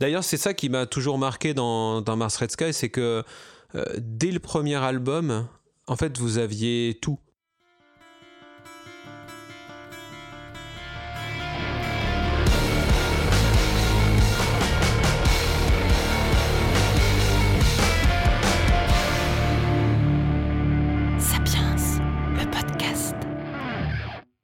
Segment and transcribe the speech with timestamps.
[0.00, 3.22] D'ailleurs, c'est ça qui m'a toujours marqué dans, dans Mars Red Sky, c'est que
[3.76, 5.46] euh, dès le premier album,
[5.86, 7.18] en fait, vous aviez tout.
[21.20, 21.76] Sapiens,
[22.36, 23.14] le podcast.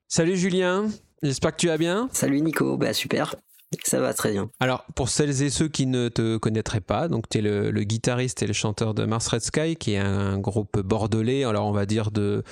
[0.07, 0.89] Salut Julien,
[1.25, 2.09] j'espère que tu vas bien.
[2.13, 3.35] Salut Nico, bah super.
[3.85, 4.51] Ça va très bien.
[4.59, 7.83] Alors, pour celles et ceux qui ne te connaîtraient pas, donc tu es le, le,
[7.85, 11.73] guitariste et le chanteur de Mars Red Sky, qui est un groupe bordelais, alors on
[11.73, 12.43] va dire de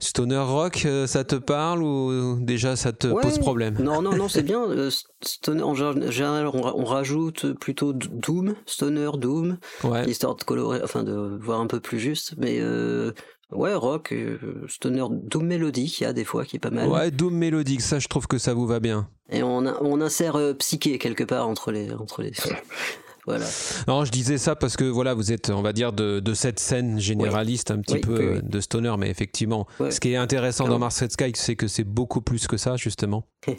[0.00, 3.20] stoner rock, euh, ça te parle ou déjà ça te Ouais.
[3.20, 3.76] pose problème?
[3.80, 4.62] Non, non, non, c'est bien.
[4.66, 4.88] euh,
[5.22, 10.08] stoner, en général, on, ra- on rajoute plutôt Doom, Stoner, Doom, Ouais.
[10.08, 12.32] histoire de colorer, enfin de voir un peu plus juste.
[12.38, 13.12] Mais euh,
[13.52, 14.38] ouais, rock, euh,
[14.68, 16.88] Stoner, Doom mélodique, il y a des fois qui est pas mal.
[16.88, 19.08] Ouais, Doom mélodique, ça je trouve que ça vous va bien.
[19.30, 21.92] Et on, a- on insère euh, psyché quelque part entre les.
[21.92, 22.32] Entre les...
[23.26, 23.46] voilà.
[23.88, 26.58] Non, je disais ça parce que voilà, vous êtes, on va dire, de, de cette
[26.60, 30.66] scène généraliste un petit Oui, peu oui, de stoner, mais effectivement, ce qui est intéressant
[30.68, 30.78] dans.
[30.78, 33.24] Mars Red Sky, c'est que c'est beaucoup plus que ça, justement.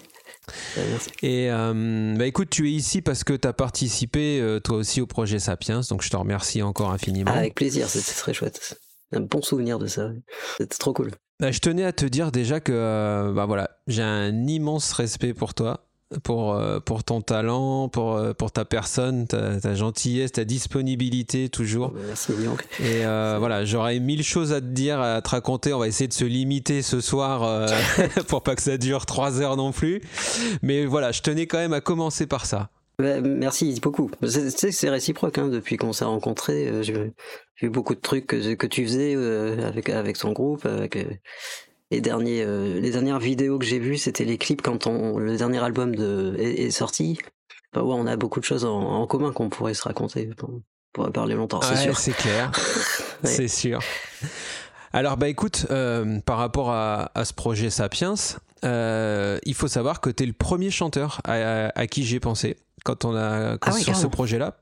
[1.22, 5.00] Et euh, bah écoute, tu es ici parce que tu as participé euh, toi aussi
[5.02, 7.32] au projet Sapiens, donc je te remercie encore infiniment.
[7.32, 8.78] Avec plaisir, c'était très chouette.
[9.14, 10.10] Un bon souvenir de ça.
[10.58, 11.12] C'était trop cool.
[11.40, 15.34] Bah, je tenais à te dire déjà que euh, bah voilà, j'ai un immense respect
[15.34, 15.86] pour toi,
[16.24, 21.50] pour, euh, pour ton talent, pour, euh, pour ta personne, ta, ta gentillesse, ta disponibilité
[21.50, 21.92] toujours.
[22.08, 22.62] Merci, Yank.
[22.80, 25.74] Et euh, voilà, j'aurais mille choses à te dire, à te raconter.
[25.74, 27.68] On va essayer de se limiter ce soir euh,
[28.28, 30.02] pour pas que ça dure trois heures non plus.
[30.62, 32.70] Mais voilà, je tenais quand même à commencer par ça.
[33.00, 34.12] Merci beaucoup.
[34.28, 36.72] C'est- réciproque, hein, depuis qu'on s'est rencontrés.
[37.62, 40.66] Vu beaucoup de trucs que, que tu faisais euh, avec, avec ton groupe.
[40.66, 40.98] Avec,
[41.92, 45.38] les, derniers, euh, les dernières vidéos que j'ai vues, c'était les clips quand on, le
[45.38, 47.20] dernier album de, est, est sorti.
[47.74, 50.30] Bah ouais, on a beaucoup de choses en, en commun qu'on pourrait se raconter.
[50.44, 51.98] On pourrait parler longtemps, c'est Ouais, sûr.
[52.00, 52.52] C'est clair,
[53.24, 53.30] Ouais.
[53.30, 53.80] c'est sûr.
[54.94, 58.14] Alors bah écoute, euh, par rapport à, à ce projet Sapiens,
[58.64, 61.34] euh, il faut savoir que tu es le premier chanteur à,
[61.68, 64.56] à- à qui j'ai pensé quand on a quand- Ah ouais, sur ce projet-là.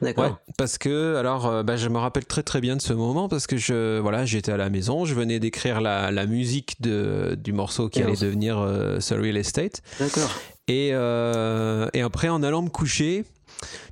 [0.00, 0.24] D'accord.
[0.24, 3.28] Ouais, parce que alors euh, bah, je me rappelle très très bien de ce moment
[3.28, 7.36] parce que je voilà j'étais à la maison, je venais d'écrire la, la musique de,
[7.42, 10.30] du morceau qui Et allait devenir euh, Surreal Estate D'accord.
[10.68, 13.24] et, euh, et après en allant me coucher,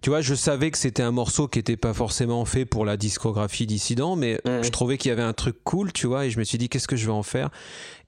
[0.01, 2.97] tu vois, je savais que c'était un morceau qui n'était pas forcément fait pour la
[2.97, 6.39] discographie Dissident, mais je trouvais qu'il y avait un truc cool, tu vois, et je
[6.39, 7.51] me suis dit qu'est-ce que je vais en faire?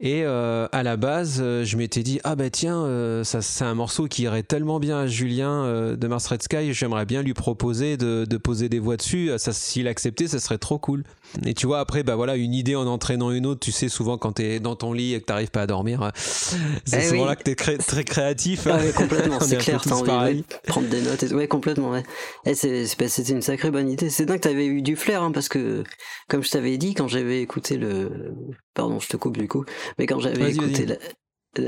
[0.01, 3.65] Et euh, à la base, euh, je m'étais dit ah bah tiens, euh, ça c'est
[3.65, 7.21] un morceau qui irait tellement bien à Julien euh, de Mars Red Sky, j'aimerais bien
[7.23, 9.31] lui proposer de, de poser des voix dessus.
[9.39, 11.03] Ça, s'il acceptait, ça serait trop cool.
[11.45, 13.61] Et tu vois après bah voilà une idée en entraînant une autre.
[13.61, 16.11] Tu sais souvent quand t'es dans ton lit et que t'arrives pas à dormir, euh,
[16.17, 17.29] c'est Eh souvent oui.
[17.29, 18.67] là que t'es cré- très créatif.
[18.67, 21.23] Ah ouais, complètement, c'est clair, t'as envie de prendre des notes.
[21.23, 21.35] Et...
[21.35, 22.03] Ouais, complètement, ouais.
[22.47, 22.53] Eh,
[22.99, 24.09] bah, C'était une sacrée bonne idée.
[24.11, 25.85] C'est dingue que t'avais eu du flair, hein, parce que,
[26.29, 28.33] comme je t'avais dit, quand j'avais écouté le...
[28.75, 29.65] Pardon, je te coupe du coup.
[29.99, 30.97] Mais quand j'avais écouté la,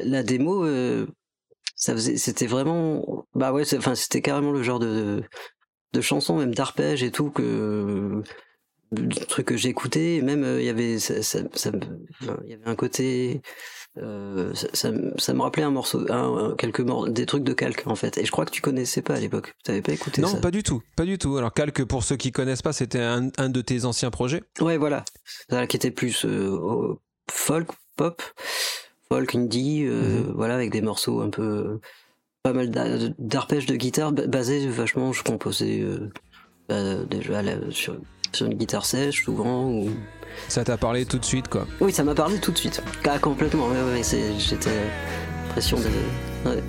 [0.05, 1.07] la démo, euh,
[1.77, 2.17] ça faisait...
[2.17, 3.27] C'était vraiment...
[3.35, 5.23] Bah ouais, enfin, c'était carrément le genre de,
[5.93, 8.23] de chanson, même d'arpège et tout, que...
[8.93, 11.79] de trucs que j'écoutais, et même euh, il y avait ça, ça- ça me-
[12.23, 13.41] enfin, il y avait un côté
[13.99, 14.69] euh, ça,
[15.17, 18.19] ça me- rappelait un morceau, un, quelques mor- des trucs de calque en fait.
[18.19, 19.55] Et je crois que tu connaissais pas à l'époque.
[19.65, 20.37] Tu n'avais pas écouté Non, ça.
[20.39, 21.37] pas du tout, pas du tout.
[21.37, 24.43] Alors Calque, pour ceux qui connaissent pas, c'était un, un de tes anciens projets.
[24.61, 25.05] Ouais, voilà.
[25.69, 26.57] Qui était plus euh,
[27.31, 28.23] folk, pop,
[29.09, 30.33] folk, indie, euh, Mhm.
[30.37, 31.81] voilà, avec des morceaux un peu
[32.43, 35.13] pas mal d'a- d'arpèges de guitare ba- basés vachement.
[35.13, 35.85] Je composais
[36.69, 37.97] bah, déjà sur,
[38.33, 39.71] sur une guitare sèche souvent.
[39.71, 39.91] Ou...
[40.49, 41.67] Ça t'a parlé tout de suite, quoi.
[41.81, 42.83] Oui, ça m'a parlé tout de suite.
[43.09, 43.69] Ah, complètement.
[43.69, 44.03] Ouais, ouais,
[44.39, 44.71] j'étais
[45.51, 46.49] pression de.
[46.49, 46.63] ouais.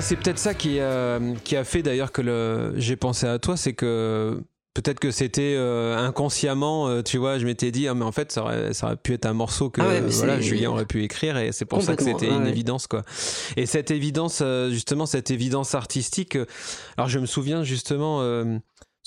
[0.00, 2.72] C'est peut-être ça qui, euh, qui a fait d'ailleurs que le...
[2.76, 4.42] j'ai pensé à toi, c'est que
[4.74, 8.30] peut-être que c'était euh, inconsciemment, euh, tu vois, je m'étais dit, ah, mais en fait,
[8.30, 11.02] ça aurait, ça aurait pu être un morceau que Ah ouais, voilà, Julien aurait pu
[11.02, 12.50] écrire, et c'est pour ça que c'était une ouais.
[12.50, 13.02] évidence, quoi.
[13.56, 16.38] Et cette évidence, justement, cette évidence artistique,
[16.96, 18.22] alors je me souviens justement,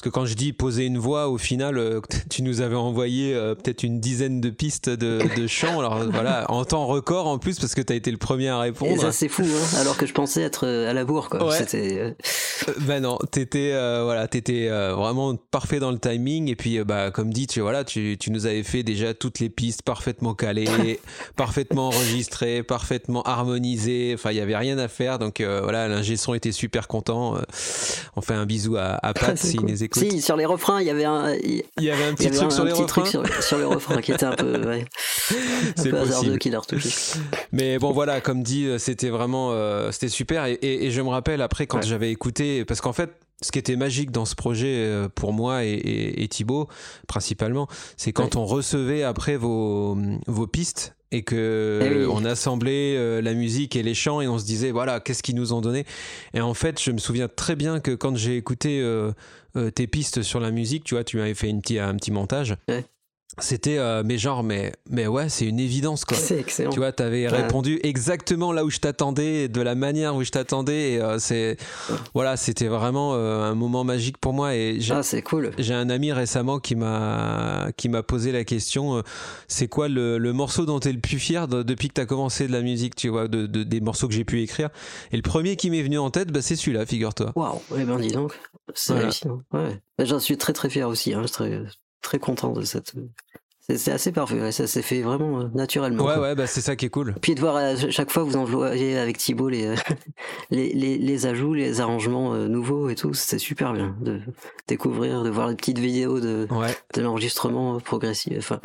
[0.01, 2.01] Parce que quand je dis poser une voix, au final, euh,
[2.31, 5.79] tu nous avais envoyé euh, peut-être une dizaine de pistes de, de chants.
[5.79, 8.57] Alors voilà, en temps record en plus, parce que tu as été le premier à
[8.57, 8.99] Et répondre.
[8.99, 11.47] ça, c'est fou, hein, alors que je pensais être euh, à la bourre, quoi.
[11.47, 11.61] Ouais.
[11.75, 12.11] Euh,
[12.67, 16.79] Euh, bah non, t'étais euh, voilà, t'étais euh, vraiment parfait dans le timing et puis
[16.79, 19.81] euh, bah comme dit, tu voilà, tu, tu nous avais fait déjà toutes les pistes
[19.83, 20.99] parfaitement calées,
[21.35, 24.11] parfaitement enregistrées, parfaitement harmonisées.
[24.13, 25.19] Enfin, il y avait rien à faire.
[25.19, 27.35] Donc euh, voilà, l'ingé son était super content.
[27.35, 27.41] Euh,
[28.15, 29.69] on fait un bisou à, à Pat c'est s'il cool.
[29.95, 30.11] Écoute.
[30.11, 31.33] Si, sur les refrains, il y avait un.
[31.35, 33.01] Il y avait un petit avait truc un, sur un les petit refrains.
[33.03, 34.85] truc sur, sur les refrains qui était un peu, ouais,
[35.77, 36.89] un peu hasardeux qu'il a retouché.
[37.51, 41.01] Mais bon voilà, comme dit, euh, c'était vraiment euh, c'était super et, et- et je
[41.01, 41.83] me rappelle après quand Ouais.
[41.87, 43.11] j'avais écouté parce qu'en fait
[43.41, 46.67] ce qui était magique dans ce projet euh, pour moi et, et, et Thibaut
[47.07, 47.67] principalement,
[47.97, 49.97] c'est quand on recevait après vos
[50.27, 52.05] vos pistes et que Eh oui.
[52.09, 55.35] on assemblait euh, la musique et les chants et on se disait voilà qu'est-ce qu'ils
[55.35, 55.85] nous ont donné
[56.33, 59.11] et en fait je me souviens très bien que quand j'ai écouté euh,
[59.57, 62.11] euh, tes pistes sur la musique tu vois tu m'avais fait une petit, un petit
[62.11, 62.85] montage Ouais.
[63.39, 66.69] C'était euh, mais genre mais mais ouais c'est une évidence quoi C'est excellent.
[66.71, 67.41] tu vois, tu avais Ouais.
[67.43, 70.93] répondu exactement là où je t'attendais, de la manière où je t'attendais.
[70.93, 71.57] Et euh, c'est
[72.13, 74.55] voilà, c'était vraiment euh, un moment magique pour moi.
[74.55, 75.51] Et j'ai Ah, c'est cool.
[75.57, 79.01] j'ai un ami récemment qui m'a qui m'a posé la question euh,
[79.47, 82.01] c'est quoi le, le morceau dont tu es le plus fier de- depuis que tu
[82.01, 84.69] as commencé de la musique, tu vois, de, de- des morceaux que j'ai pu écrire.
[85.11, 87.31] Et le premier qui m'est venu en tête, bah, c'est celui-là, figure-toi.
[87.35, 88.37] Waouh, eh ben dis donc,
[88.73, 89.07] c'est Voilà.
[89.07, 89.41] hallucinant.
[89.53, 89.79] Ouais.
[89.99, 91.23] J'en suis très très fier aussi, hein.
[91.31, 91.61] très,
[92.01, 92.93] très content de cette.
[93.69, 96.03] C'est assez parfait, ouais, ça s'est fait vraiment euh, naturellement.
[96.03, 96.23] Ouais, quoi.
[96.23, 97.13] ouais, bah, c'est ça qui est cool.
[97.21, 99.75] Puis de voir à chaque fois vous envoyez avec Thibaut les, euh,
[100.49, 104.19] les, les, les ajouts, les arrangements euh, nouveaux et tout, c'était super bien de
[104.67, 106.75] découvrir, de voir les petites vidéos de, Ouais.
[106.95, 108.37] de l'enregistrement progressif.
[108.39, 108.59] Enfin,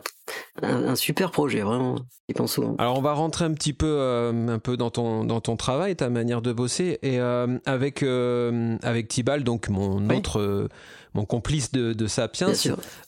[0.62, 1.97] un, un super projet, vraiment.
[2.29, 2.75] J'y pense souvent.
[2.79, 5.94] Alors on va rentrer un petit peu, euh, un peu dans ton dans ton travail,
[5.94, 10.17] ta manière de bosser, et euh, avec euh, avec Tibal, donc mon Oui.
[10.17, 10.69] autre euh,
[11.16, 12.52] mon complice de, de Sapiens,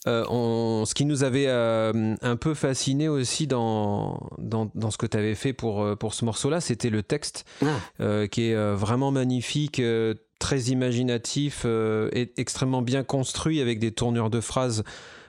[0.06, 4.98] euh, on- ce qui nous avait euh, un peu fasciné aussi dans dans, dans ce
[4.98, 7.66] que tu avais fait pour euh, pour ce morceau-là, c'était le texte Ah.
[8.00, 9.80] euh, qui est vraiment magnifique.
[10.40, 14.84] très imaginatif euh, et extrêmement bien construit avec des tournures de phrases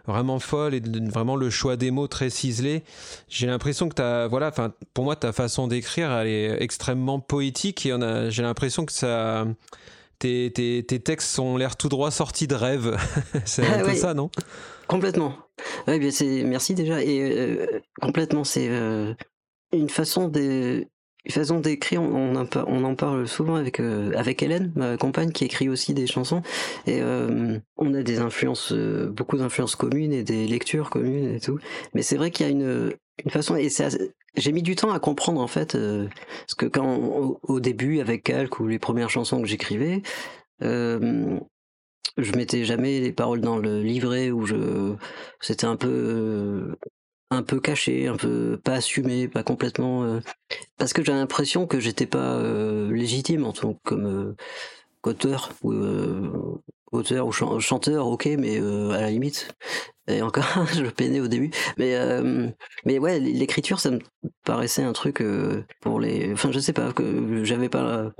[0.05, 2.83] vraiment folles et de- vraiment le choix des mots très ciselé.
[3.27, 7.87] J'ai l'impression que t'as, voilà, enfin, pour moi, ta façon d'écrire, elle est extrêmement poétique
[7.87, 9.47] et on a, j'ai l'impression que ça,
[10.19, 12.97] tes, tes, tes textes ont l'air tout droit sortis de rêve.
[13.45, 13.97] c'est un Ah peu oui.
[13.97, 14.29] ça, non?
[14.87, 15.35] Complètement.
[15.87, 19.13] Ouais, bien c'est merci déjà et euh, complètement c'est euh,
[19.73, 20.85] une façon de
[21.25, 22.01] une façon d'écrire.
[22.01, 25.69] On en, par- on en parle souvent avec euh, avec Hélène, ma compagne, qui écrit
[25.69, 26.41] aussi des chansons
[26.87, 31.59] et on a des influences, beaucoup d'influences communes et des lectures communes et tout.
[31.93, 32.93] Mais c'est vrai qu'il y a une
[34.35, 36.07] j'ai mis du temps à comprendre en fait euh,
[36.41, 40.01] parce que quand au, début avec Calque ou les premières chansons que j'écrivais.
[40.61, 41.39] Euh,
[42.17, 44.95] je mettais jamais les paroles dans le livret où je
[45.39, 46.75] c'était un peu euh,
[47.29, 50.19] un peu caché un peu pas assumé pas complètement
[50.77, 52.41] parce que j'ai l'impression que j'étais pas
[52.91, 54.35] légitime en tant que
[55.01, 56.31] qu'auteur ou euh,
[56.91, 59.53] auteur ou chan- chanteur ok mais euh, à la limite
[60.07, 62.47] et encore je peinais au début mais euh,
[62.85, 63.99] mais ouais l'écriture ça me
[64.43, 68.11] paraissait un truc euh, pour les enfin je sais pas que j'avais pas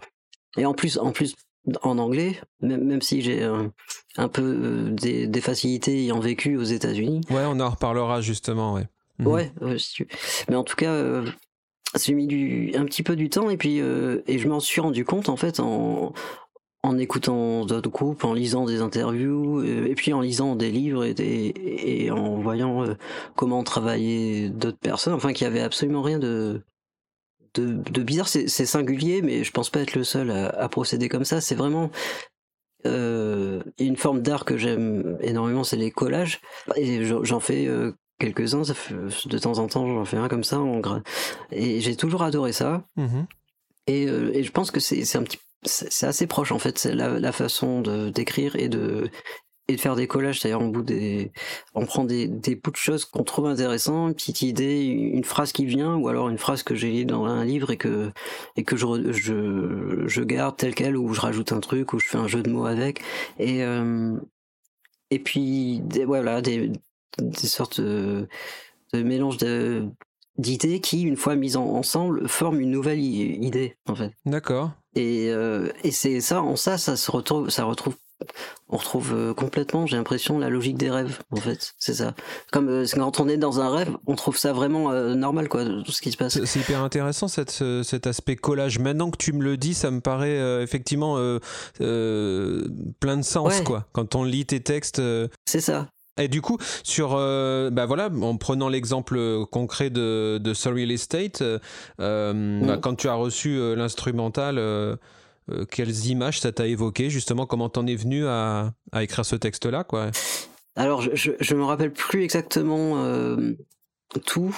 [0.58, 1.36] et en plus en plus
[1.84, 3.72] en anglais même, même si j'ai un,
[4.18, 8.88] un peu des, des facilités ayant vécu aux États-Unis Ouais, on en reparlera justement, ouais.
[9.20, 9.28] Mhm.
[9.28, 10.08] Ouais, ouais, si tu-
[10.50, 11.22] mais en tout cas,
[12.00, 14.80] j'ai mis du, un petit peu du temps et puis euh, et je m'en suis
[14.80, 16.14] rendu compte en fait en,
[16.81, 21.04] en écoutant d'autres groupes, en lisant des interviews euh, et puis en lisant des livres
[21.04, 22.95] et, des, et en voyant euh,
[23.36, 25.14] comment travaillaient d'autres personnes.
[25.14, 26.62] Enfin, qu'il y avait absolument rien de
[27.56, 28.28] de, de bizarre.
[28.28, 31.42] C'est singulier, mais je pense pas être le seul à, à procéder comme ça.
[31.42, 31.90] C'est vraiment
[32.86, 36.40] euh, une forme d'art que j'aime énormément, c'est les collages.
[36.76, 40.59] Et j'en fais euh, quelques-uns, de temps en temps j'en fais un comme ça.
[40.59, 40.81] En
[41.52, 42.83] Et j'ai toujours adoré ça.
[42.95, 43.26] Mhm.
[43.88, 46.94] Et, et je pense que c'est c'est un petit, c'est assez proche en fait, c'est
[46.95, 49.09] la, façon de d'écrire et de
[49.68, 50.39] et de faire des collages.
[50.39, 51.31] C'est-à-dire on bout des,
[51.75, 55.51] on prend des des bouts de choses qu'on trouve intéressants, une petite idée, une phrase
[55.51, 58.11] qui vient, ou alors une phrase que j'ai lue dans un livre et que
[58.56, 62.07] et que je je je garde telle quelle, ou je rajoute un truc, ou je
[62.07, 63.01] fais un jeu de mots avec.
[63.37, 64.18] Et euh,
[65.11, 66.71] et puis voilà des
[67.19, 68.28] des sortes de,
[68.94, 69.89] de mélange de
[70.40, 74.12] d'idées qui, une fois mises en- ensemble, forment une nouvelle idée, en fait.
[74.26, 74.72] D'accord.
[74.96, 77.94] Et, euh, et c'est ça, en ça, ça se retrouve, ça retrouve
[78.68, 81.72] on retrouve euh, complètement, j'ai l'impression, la logique des rêves, en fait.
[81.80, 82.16] C'est ça.
[82.52, 85.64] Comme euh, quand on est dans un rêve, on trouve ça vraiment euh, normal, quoi,
[85.64, 86.44] tout ce qui se passe.
[86.44, 88.78] C'est hyper intéressant cette, ce- cet aspect collage.
[88.78, 91.16] Maintenant que tu me le dis, ça me paraît euh, effectivement
[93.00, 93.64] plein de sens, Ouais.
[93.64, 93.88] quoi.
[93.94, 95.02] Quand on lit tes textes.
[95.46, 95.88] C'est ça.
[96.19, 101.42] Et du coup, sur, euh, bah voilà, en prenant l'exemple concret de, de Surreal Estate,
[101.42, 101.59] euh,
[102.02, 104.95] euh, bah, quand tu as reçu euh, l'instrumental, euh,
[105.52, 109.35] euh, quelles images ça t'a évoqué justement Comment t'en es venu à, à écrire ce
[109.35, 110.11] texte-là, quoi?
[110.76, 113.54] Alors, je, je me rappelle plus exactement euh,
[114.26, 114.56] tout,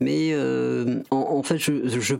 [0.00, 2.14] mais euh, en, en fait, je, je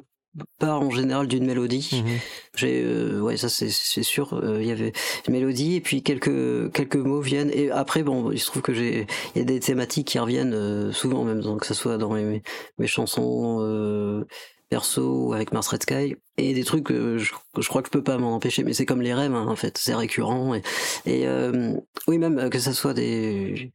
[0.58, 1.90] pars en général d'une mélodie.
[1.92, 2.18] Mhm.
[2.54, 3.68] J'ai, euh, ouais, ça c'est
[4.02, 4.34] sûr.
[4.34, 4.92] euh, Il y avait
[5.26, 7.50] une mélodie et puis quelques quelques mots viennent.
[7.52, 10.54] Et après, bon, il se trouve que j'ai, il y a des thématiques qui reviennent
[10.54, 12.42] euh, souvent, même donc que ce soit dans mes
[12.78, 14.24] mes chansons
[14.68, 17.92] perso ou avec Mars Red Sky et des trucs que je, je crois que je
[17.92, 18.64] peux pas m'en empêcher.
[18.64, 20.54] Mais c'est comme les rêves, hein, en fait, c'est récurrent.
[20.54, 20.62] Et,
[21.06, 21.74] et euh,
[22.08, 23.72] oui, même que ça soit des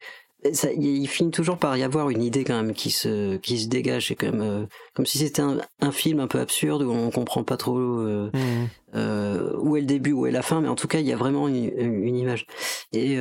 [0.54, 3.68] ça, il finit toujours par y avoir une idée quand même qui se qui se
[3.68, 4.08] dégage.
[4.08, 7.44] C'est comme euh, comme si c'était un, un film un peu absurde où on comprend
[7.44, 7.78] pas trop.
[7.78, 8.68] euh, Mhm.
[8.96, 11.14] euh, où est le début, où est la fin, mais en tout cas, il y
[11.14, 12.46] a vraiment une, une image.
[12.92, 13.18] Et,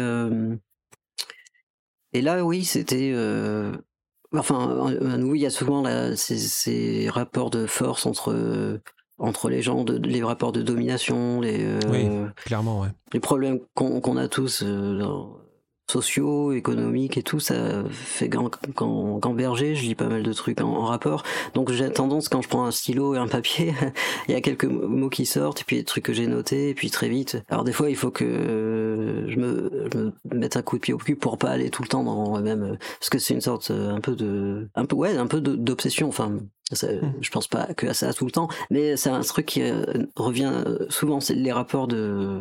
[2.12, 3.14] et là, oui, c'était.
[4.34, 8.80] enfin, nous, il y a souvent là, ces, ces rapports de force entre,
[9.18, 12.08] entre les gens, de, les rapports de domination, les, Oui.
[12.46, 12.88] Clairement, ouais.
[13.12, 15.36] les problèmes qu'on a tous dans-
[15.90, 20.32] sociaux, économiques et tout, ça fait qu'en qu'en- qu'en berger, je lis pas mal de
[20.32, 21.22] trucs en, en rapport.
[21.54, 23.74] Donc j'ai tendance, quand je prends un stylo et un papier,
[24.28, 26.74] il y a quelques mots qui sortent, et puis des trucs que j'ai notés, et
[26.74, 27.42] puis très vite.
[27.48, 30.94] Alors des fois, il faut que je me, je me mette un coup de pied
[30.94, 33.40] au cul pour pas aller tout le temps dans même, euh, parce que c'est une
[33.40, 36.08] sorte euh, un peu de, un peu ouais, un peu d'obsession.
[36.08, 36.38] Enfin,
[36.72, 36.88] ça,
[37.20, 39.84] je pense pas que à ça tout le temps, mais c'est un truc qui euh,
[40.16, 42.40] revient euh, souvent, c'est les rapports de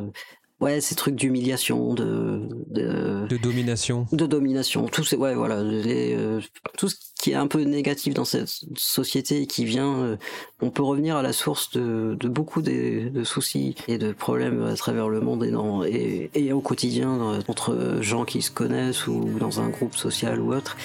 [0.60, 4.08] Ouais, ces trucs d'humiliation, de, de, De domination.
[4.12, 6.42] de domination, tout, ces, ouais, voilà, les, euh,
[6.78, 10.18] tout ce qui est un peu négatif dans cette société et qui vient, euh,
[10.62, 14.64] on peut revenir à la source de, de beaucoup des, de soucis et de problèmes
[14.66, 18.52] à travers le monde et, dans, et, et au quotidien euh, entre gens qui se
[18.52, 20.76] connaissent ou dans un groupe social ou autre,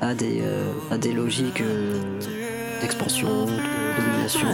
[0.00, 2.18] à des, euh, à des logiques euh,
[2.80, 3.52] d'expansion, de
[3.96, 4.48] domination.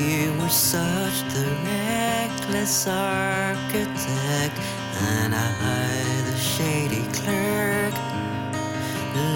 [0.00, 4.56] You were such the reckless architect,
[4.96, 7.92] and I the shady clerk,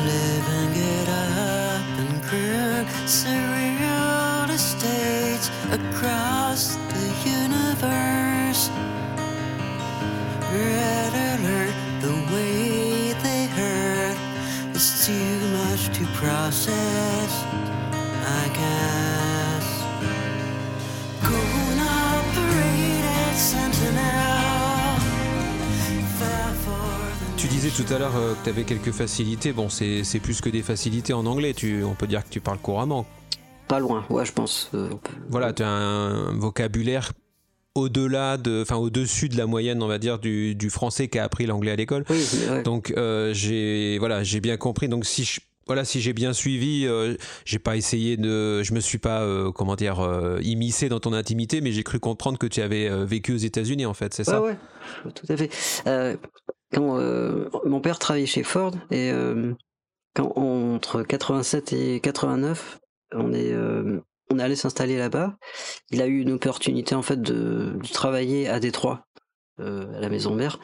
[0.06, 8.70] living it up in crude surreal estates across the universe.
[10.50, 14.16] Red alert, the way they hurt
[14.74, 17.32] is too much to process,
[17.92, 19.33] I guess.
[27.36, 29.52] Tu disais tout à l'heure euh, que tu avais quelques facilités.
[29.52, 31.52] Bon, c'est plus que des facilités en anglais.
[31.52, 33.06] Tu, on peut dire que tu parles couramment.
[33.68, 34.70] Pas loin, ouais, je pense.
[34.74, 34.88] euh,
[35.28, 37.12] Voilà, tu as un vocabulaire
[37.74, 41.44] au-delà de, enfin au-dessus de la moyenne, on va dire, du, du français qu'a appris
[41.46, 42.04] l'anglais à l'école.
[42.08, 42.24] Oui.
[42.64, 44.88] Donc euh, j'ai, voilà, j'ai bien compris.
[44.88, 48.80] Donc si je, voilà, si j'ai bien suivi, euh, j'ai pas essayé de, je me
[48.80, 52.46] suis pas, euh, comment dire, euh, immiscé dans ton intimité, mais j'ai cru comprendre que
[52.46, 54.42] tu avais euh, vécu aux États-Unis en fait, c'est ça?
[54.42, 54.56] Ouais,
[55.04, 55.50] ouais, tout à fait.
[55.86, 56.16] Euh,
[56.72, 56.98] quand
[57.64, 59.12] mon père travaillait chez Ford et
[60.14, 62.80] quand entre 87 et 89,
[63.12, 63.54] on est
[64.30, 65.36] on est allé s'installer là-bas.
[65.90, 69.06] Il a eu une opportunité en fait de, de travailler à Détroit.
[69.60, 70.58] Euh, à la maison mère.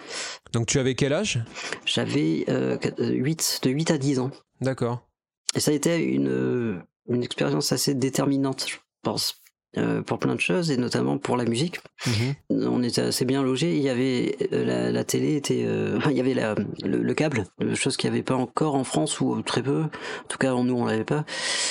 [0.53, 1.43] Donc tu avais quel âge?
[1.85, 4.31] J'avais euh, 8, de 8 à 10 ans.
[4.61, 5.07] D'accord.
[5.55, 6.79] Et ça a été une, euh,
[7.09, 9.41] une expérience assez déterminante, je pense,
[9.79, 11.81] euh, pour plein de choses, et notamment pour la musique.
[12.07, 12.35] Mhm.
[12.69, 13.77] On était assez bien logés.
[13.77, 17.15] Il y avait euh, la, la télé était, euh, il y avait la, le, le
[17.15, 19.83] câble, euh, chose qu'il n'y avait pas encore en France ou très peu.
[19.83, 21.25] En tout cas, nous on l'avait pas.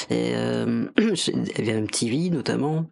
[0.10, 2.86] Et euh, il y avait un TV notamment.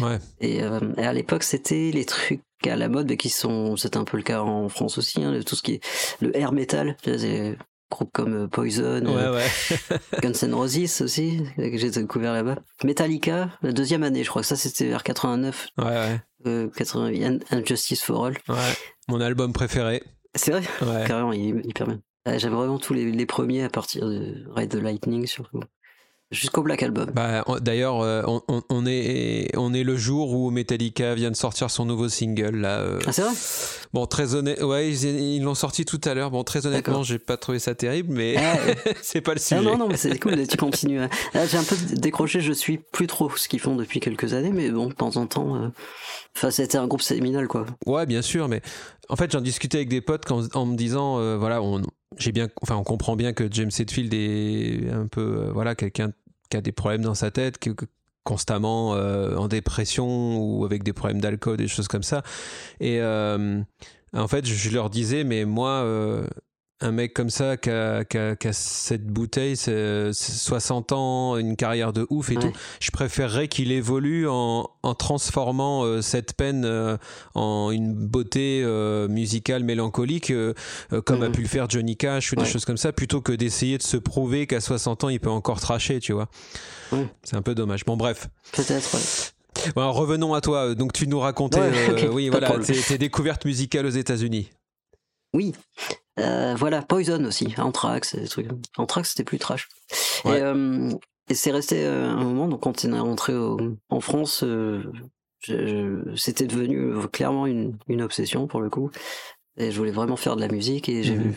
[0.00, 0.18] Ouais.
[0.40, 3.96] Et, euh, et à l'époque, c'était les trucs à la mode, mais qui sont, c'est
[3.96, 5.80] un peu le cas en France aussi, hein, tout ce qui est
[6.20, 7.56] le air metal, des
[7.90, 9.98] groupes comme euh, Poison, Ouais, euh, ouais.
[10.22, 12.56] Guns N' Roses aussi, que j'ai découvert là-bas.
[12.82, 16.20] Metallica, la deuxième année, je crois que ça c'était vers 89, Ouais, ouais.
[16.46, 18.34] euh, 80, Injustice for All.
[18.48, 18.56] Ouais.
[19.08, 20.02] Mon album préféré.
[20.34, 21.04] C'est vrai, Ouais.
[21.06, 22.00] carrément, il est hyper bien.
[22.26, 25.60] Euh, J'avais vraiment tous les, les premiers à partir de the Lightning surtout.
[26.30, 27.10] Jusqu'au Black Album.
[27.14, 28.22] Bah, D'ailleurs, euh,
[28.68, 32.56] on, est, on est le jour où Metallica vient de sortir son nouveau single.
[32.56, 32.98] Là, euh.
[33.06, 33.32] Ah c'est vrai?
[33.92, 36.30] Bon, très honnête, ouais, ils l'ont sorti tout à l'heure.
[36.32, 38.56] Bon, très honnêtement, j'ai pas trouvé ça terrible, mais Ah,
[39.02, 39.60] c'est pas le Ah sujet.
[39.62, 41.00] non, non, mais c'est cool, tu continues.
[41.00, 41.10] hein.
[41.48, 44.70] J'ai un peu décroché, je suis plus trop ce qu'ils font depuis quelques années, mais
[44.70, 45.70] bon, de temps en temps.
[46.36, 47.64] Enfin, c'était un groupe séminal, quoi.
[47.86, 48.60] Ouais, bien sûr, mais
[49.08, 51.80] en fait, j'en discutais avec des potes quand- en me disant, euh, voilà, on,
[52.32, 56.12] bien, enfin, on comprend bien que James Hetfield est un peu, euh, voilà, quelqu'un
[56.50, 57.70] qui a des problèmes dans sa tête, que-
[58.24, 62.22] constamment euh, en dépression ou avec des problèmes d'alcool, des choses comme ça.
[62.80, 65.84] Et en fait, je leur disais, mais moi,
[66.80, 70.92] un mec comme ça qui a, qui a- qui a cette bouteille, c'est c'est 60
[70.92, 72.42] ans, une carrière de ouf et Ouais.
[72.42, 76.96] tout, je préférerais qu'il évolue en, en transformant euh, cette peine euh,
[77.34, 80.32] en une beauté euh, musicale mélancolique,
[81.04, 81.32] comme a Mhm.
[81.32, 83.96] pu le faire Johnny Cash ou des choses comme ça, plutôt que d'essayer de se
[83.96, 86.28] prouver qu'à 60 ans, il peut encore tracher, tu vois.
[86.92, 87.06] Ouais.
[87.22, 87.84] C'est un peu dommage.
[87.84, 88.28] Bon, bref.
[88.52, 89.70] Peut-être, ouais.
[89.76, 90.74] Bon, revenons à toi.
[90.74, 94.50] Donc, tu nous racontais, Ouais, euh, oui, voilà, tes découvertes musicales aux États-Unis.
[95.34, 95.52] Oui.
[96.20, 98.48] Euh, voilà, Poison aussi, Anthrax, des trucs.
[98.78, 99.68] Anthrax, c'était plus trash.
[100.24, 100.38] Ouais.
[100.38, 100.90] Et, euh,
[101.28, 103.58] et c'est resté euh, un moment, donc quand on est rentré au-
[103.90, 104.82] en France, euh,
[106.16, 108.90] c'était devenu clairement une, une obsession pour le coup.
[109.56, 111.30] Et je voulais vraiment faire de la musique et j'ai Mhm.
[111.30, 111.34] eu,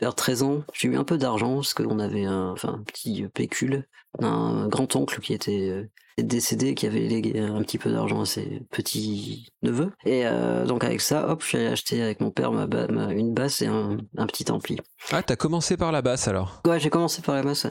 [0.00, 3.26] vers 13 ans, j'ai eu un peu d'argent parce qu'on avait un, enfin, un petit
[3.34, 3.86] pécule
[4.18, 5.84] d'un grand-oncle qui était euh,
[6.16, 9.92] décédé, qui avait légué un petit peu d'argent à ses petits neveux.
[10.06, 12.64] Et euh, donc avec ça, hop, allé acheter avec mon père ma,
[13.12, 14.78] une basse et un, un petit ampli.
[15.12, 16.62] Ah, t'as commencé par la basse alors?
[16.66, 17.66] Ouais, j'ai commencé par la basse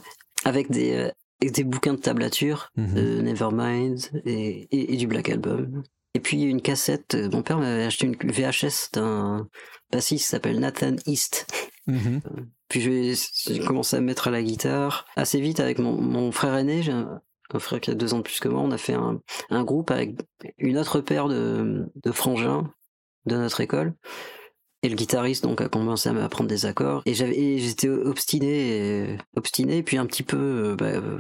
[0.45, 1.09] avec des, euh,
[1.41, 2.93] avec des bouquins de tablature, Mhm.
[2.93, 5.81] de Nevermind et, et, et du Black Album.
[6.13, 9.47] Et puis une cassette, euh, mon père m'avait acheté une VHS d'un
[9.91, 11.47] bassiste s'appelle Nathan East.
[11.87, 12.21] Mhm.
[12.69, 16.55] Puis j'ai commencé à me mettre à la guitare assez vite avec mon, mon frère
[16.55, 16.81] aîné.
[16.83, 17.21] J'ai un,
[17.53, 18.59] un frère qui a deux ans de plus que moi.
[18.61, 20.15] On a fait un, un groupe avec
[20.57, 22.69] une autre paire de, de frangins
[23.25, 23.93] de notre école.
[24.83, 27.01] Et le guitariste donc a commencé à m'apprendre des accords.
[27.05, 28.49] Et j'avais, j'étais obstiné,
[29.13, 29.81] et, obstiné.
[29.81, 31.19] Puis un petit peu, euh, bah, euh,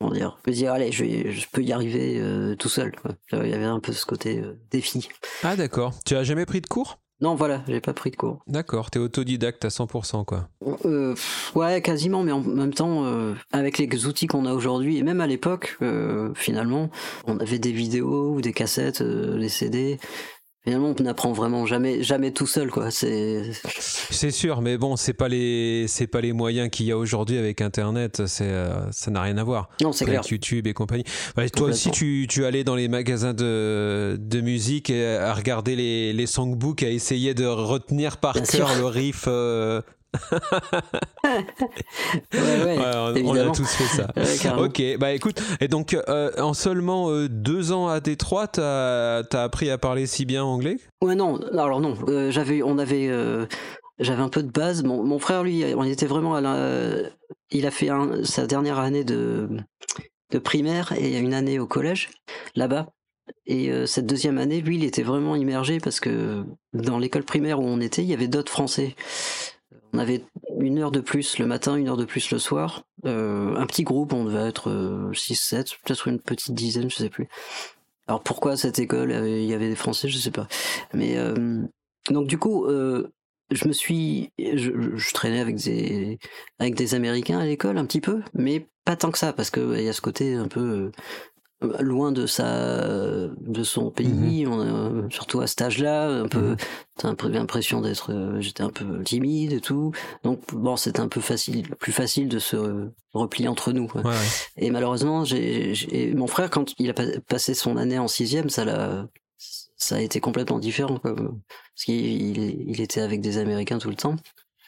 [0.00, 2.92] comment dire, me dire allez, je, vais- je peux y arriver euh, tout seul.
[3.00, 3.12] quoi.
[3.32, 5.08] Il y avait un peu ce côté euh, défi.
[5.44, 5.94] Ah, d'accord.
[6.04, 6.98] Tu as jamais pris de cours?
[7.22, 8.42] Non, voilà, j'ai pas pris de cours.
[8.46, 10.48] D'accord, t'es autodidacte à 100%, quoi.
[10.84, 11.14] Euh,
[11.54, 15.22] ouais, quasiment, mais en même temps, euh, avec les outils qu'on a aujourd'hui, et même
[15.22, 16.90] à l'époque, euh, finalement,
[17.26, 19.98] on avait des vidéos ou des cassettes, euh, des CD.
[20.66, 22.90] Finalement, on n'apprend vraiment jamais, jamais tout seul, quoi.
[22.90, 23.52] C'est,
[24.10, 27.38] C'est sûr, mais bon, c'est pas les, c'est pas les moyens qu'il y a aujourd'hui
[27.38, 28.26] avec Internet.
[28.26, 29.68] C'est, euh, ça n'a rien à voir.
[29.80, 30.18] non, c'est clair.
[30.20, 31.04] Avec YouTube et compagnie.
[31.36, 35.76] Bah, toi aussi, tu, tu allais dans les magasins de, de musique et à regarder
[35.76, 38.78] les, les songbooks, à essayer de retenir par Bien cœur sûr.
[38.80, 39.26] le riff.
[39.28, 39.82] euh,
[41.24, 44.08] Ouais, ouais, ouais, on- a tous fait ça.
[44.58, 49.42] Ok, bah écoute, et donc euh, en seulement euh, deux ans à Détroit, t'as as
[49.42, 50.76] appris à parler si bien anglais?
[51.02, 53.10] Ouais, non, alors non, euh, j'avais, on avait,
[53.98, 54.82] j'avais un peu de base.
[54.82, 56.56] Mon, mon frère, lui, on était vraiment à la,
[57.50, 59.48] il a fait un- sa dernière année de,
[60.30, 62.10] de primaire et une année au collège,
[62.54, 62.88] là-bas.
[63.46, 67.58] Et euh, cette deuxième année, lui, il était vraiment immergé parce que dans l'école primaire
[67.60, 68.94] où on était, il y avait d'autres Français.
[69.96, 70.22] On avait
[70.60, 72.84] une heure de plus le matin, une heure de plus le soir.
[73.06, 74.70] Euh, un petit groupe, on devait être
[75.12, 77.28] 6-7, peut-être une petite dizaine, je sais plus.
[78.06, 80.48] Alors pourquoi cette école, euh, il y avait des Français, je sais pas.
[80.92, 81.62] Mais euh,
[82.10, 83.10] donc du coup, euh,
[83.50, 88.96] je me suis, je, traînais avec des Américains à l'école un petit peu, mais pas
[88.96, 90.92] tant que ça parce que il y a ce côté un peu euh,
[91.80, 96.56] loin de sa de son pays, on a- surtout à cet âge-là, un peu, Mhm.
[96.98, 99.92] t'as l'impression d'être, euh, j'étais un peu timide et tout,
[100.22, 103.90] donc bon, c'était un peu facile, plus facile de se replier entre nous.
[103.94, 104.12] Ouais, ouais.
[104.58, 108.64] Et malheureusement, j'ai, mon frère, quand il a pa- passé son année en sixième, ça
[108.66, 109.08] l'a,
[109.76, 111.14] ça a été complètement différent, quoi.
[111.14, 114.16] Parce qu'il il, il était avec des Américains tout le temps.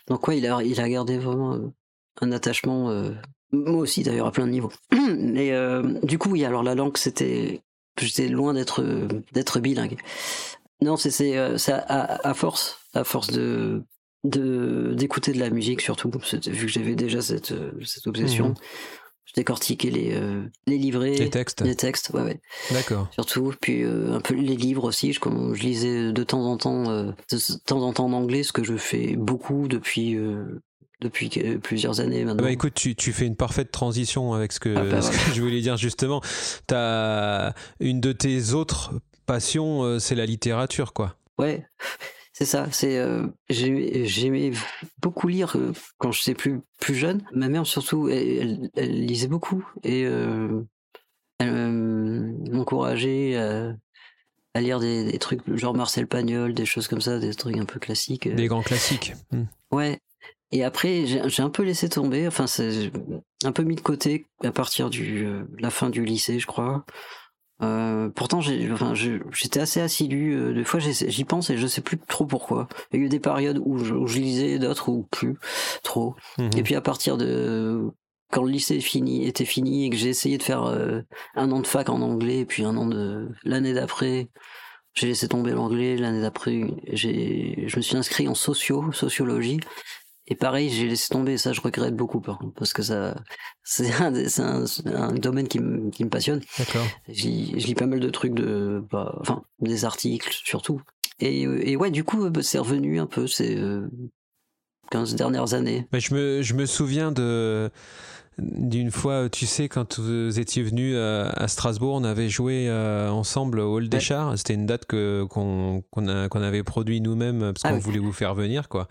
[0.06, 1.70] Donc ouais, il a, il a gardé vraiment euh,
[2.22, 2.88] un attachement.
[2.90, 3.10] euh,
[3.52, 4.72] moi aussi, d'ailleurs, à plein de niveaux.
[4.92, 7.62] Et euh, du coup, oui, alors la langue, c'était,
[8.00, 9.96] j'étais loin d'être, euh, d'être bilingue.
[10.80, 13.82] Non, c'est, c'est, euh, c'est à, à- à force, à force de,
[14.24, 16.10] de d'écouter de la musique surtout,
[16.46, 17.52] vu que j'avais déjà cette,
[17.84, 18.48] cette obsession.
[18.50, 18.54] Mhm.
[19.24, 21.60] Je décortiquais les, euh, les livrets, Les textes.
[21.60, 23.08] les textes, ouais, ouais, D'accord.
[23.12, 23.52] surtout.
[23.60, 25.12] Puis euh, un peu les livres aussi.
[25.12, 27.14] Je, comme je lisais de temps en temps, de
[27.66, 30.16] temps en temps en anglais, ce que je fais beaucoup depuis
[31.00, 31.28] depuis
[31.62, 32.42] plusieurs années maintenant.
[32.42, 35.34] Bah écoute, tu, tu fais une parfaite transition avec ce que, Ah bah ce que
[35.34, 36.20] je voulais dire justement.
[36.66, 38.92] T'as une de tes autres
[39.26, 41.16] passions, euh, c'est la littérature, quoi.
[41.38, 41.64] Ouais,
[42.32, 42.66] c'est ça.
[42.72, 44.52] C'est euh, j'ai- j'aimais
[45.00, 47.22] beaucoup lire euh, quand j'étais plus plus jeune.
[47.32, 50.62] Ma mère surtout, elle, elle- elle lisait beaucoup et euh,
[51.38, 53.72] elle euh, m'encourageait à,
[54.54, 57.64] à lire des, des trucs genre Marcel Pagnol, des choses comme ça, des trucs un
[57.66, 58.28] peu classiques.
[58.34, 59.12] Des grands classiques.
[59.30, 59.44] Hmm.
[59.70, 60.00] Ouais.
[60.50, 62.26] Et après, j'ai un peu laissé tomber.
[62.26, 62.90] Enfin, c'est
[63.44, 66.84] un peu mis de côté à partir du euh, la fin du lycée, je crois.
[67.60, 70.32] Euh, pourtant, j'ai, enfin, j'étais assez assidu.
[70.34, 72.68] euh, Des fois, j'y pense et je sais plus trop pourquoi.
[72.92, 75.36] Il y a eu des périodes où je, où je lisais, d'autres où plus
[75.82, 76.14] trop.
[76.56, 77.82] Et puis à partir de
[78.30, 81.00] quand le lycée est fini, était fini et que j'ai essayé de faire euh,
[81.34, 84.28] un an de fac en anglais, et puis un an de l'année d'après,
[84.94, 85.96] j'ai laissé tomber l'anglais.
[85.96, 86.60] L'année d'après,
[86.92, 89.60] je me suis inscrit en socio, sociologie.
[90.30, 91.38] Et pareil, j'ai laissé tomber.
[91.38, 93.16] Ça, je regrette beaucoup par contre, parce que ça,
[93.64, 96.40] c'est un, domaine qui me, qui passionne.
[96.58, 96.86] D'accord.
[97.08, 100.82] Je lis, pas mal de trucs de, bah, enfin, des articles surtout.
[101.18, 103.88] Et, et ouais, du coup, bah, c'est revenu un peu ces euh,
[104.90, 105.88] 15 dernières années.
[105.92, 107.70] Mais je me, je me souviens de
[108.38, 113.58] d'une fois, tu sais, quand vous étiez venu à, Strasbourg, on avait joué euh, ensemble
[113.58, 114.00] au Hall des Ouais.
[114.00, 114.38] Chars.
[114.38, 117.80] C'était une date que qu'on qu'on avait produit nous-mêmes parce Ah qu'on oui.
[117.80, 118.86] voulait vous faire venir, quoi.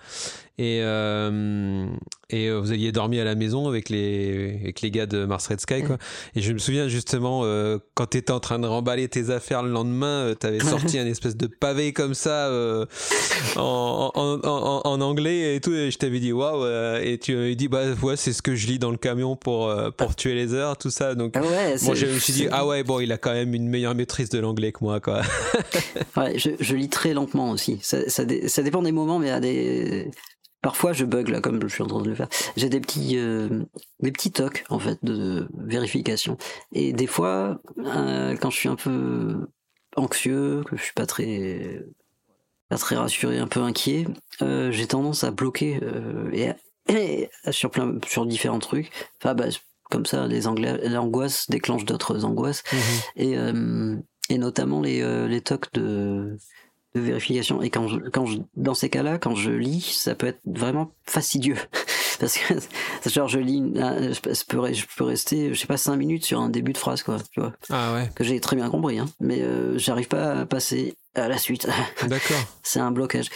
[0.60, 1.86] Et euh,
[2.32, 5.46] et euh, vous aviez dormi à la maison avec les avec les gars de Mars
[5.48, 5.98] Red Sky, quoi.
[6.36, 9.70] Et je me souviens justement euh, quand t'étais en train de remballer tes affaires le
[9.70, 12.88] lendemain, euh, t'avais sorti un espèce de pavé comme ça euh,
[13.56, 15.74] en, en, en, en anglais et tout.
[15.74, 16.66] Et je t'avais dit waouh.
[17.04, 19.72] Et tu m'avais dit bah ouais c'est ce que je lis dans le camion pour
[19.96, 21.14] pour tuer les heures, tout ça.
[21.14, 23.34] Donc Ah ouais, moi c'est- je me suis dit ah ouais bon il a quand
[23.34, 25.22] même une meilleure maîtrise de l'anglais que moi quoi.
[26.18, 27.78] Ouais, je, je lis très lentement aussi.
[27.84, 30.10] Ça, ça, ça dépend des moments, mais à des.
[30.68, 32.28] Parfois, je bug là, comme je suis en train de le faire.
[32.58, 33.64] J'ai des petits, euh,
[34.02, 36.38] des petits tocs en fait de vérification.
[36.74, 39.48] Et des fois, euh, quand je suis un peu
[39.96, 41.86] anxieux, que je suis pas très,
[42.68, 44.08] pas très rassuré, un peu inquiet,
[44.42, 45.80] euh, j'ai tendance à bloquer
[46.34, 46.52] et,
[46.94, 48.92] et sur plein, sur différents trucs.
[49.22, 49.46] Enfin, bah,
[49.90, 50.42] comme ça, les
[50.90, 52.64] l'angoisse déclenche d'autres angoisses
[53.16, 53.96] et, euh,
[54.30, 56.38] et notamment les, les tocs de,
[56.98, 57.62] de vérification.
[57.62, 60.92] Et quand je, quand je, dans ces cas-là, quand je lis, ça peut être vraiment
[61.06, 61.58] fastidieux.
[62.20, 62.56] Parce que,
[63.10, 65.78] genre, je lis, une- un- je peux, je peux- je peux rester, je sais pas,
[65.78, 68.56] cinq minutes sur un début de phrase, quoi, tu vois, Ah ouais que j'ai très
[68.56, 71.68] bien compris, hein, mais euh, j'arrive pas à passer à la suite.
[72.08, 72.38] d'accord.
[72.64, 73.30] C'est un blocage.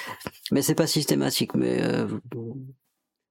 [0.51, 1.77] Mais c'est pas systématique, mais.
[1.81, 2.07] euh,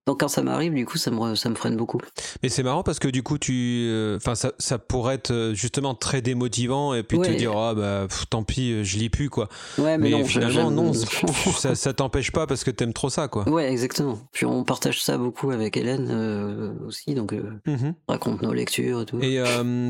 [0.07, 2.01] donc quand ça m'arrive, du coup, ça me, ça me freine beaucoup.
[2.43, 5.55] Mais c'est marrant parce que du coup, tu, euh, enfin, ça, ça pourrait être euh,
[5.55, 9.11] justement très démotivant et puis te dire, ah bah, pff, tant pis, euh, je lis
[9.11, 9.49] plus quoi.
[9.79, 10.93] Ouais, mais, Mais, non, finalement, non,
[11.59, 13.47] ça, ça t'empêche pas parce que t'aimes trop ça quoi.
[13.49, 14.19] Ouais, exactement.
[14.33, 19.03] Puis on partage ça beaucoup avec Hélène euh, aussi, donc euh, on raconte nos lectures
[19.03, 19.21] et tout.
[19.21, 19.41] Et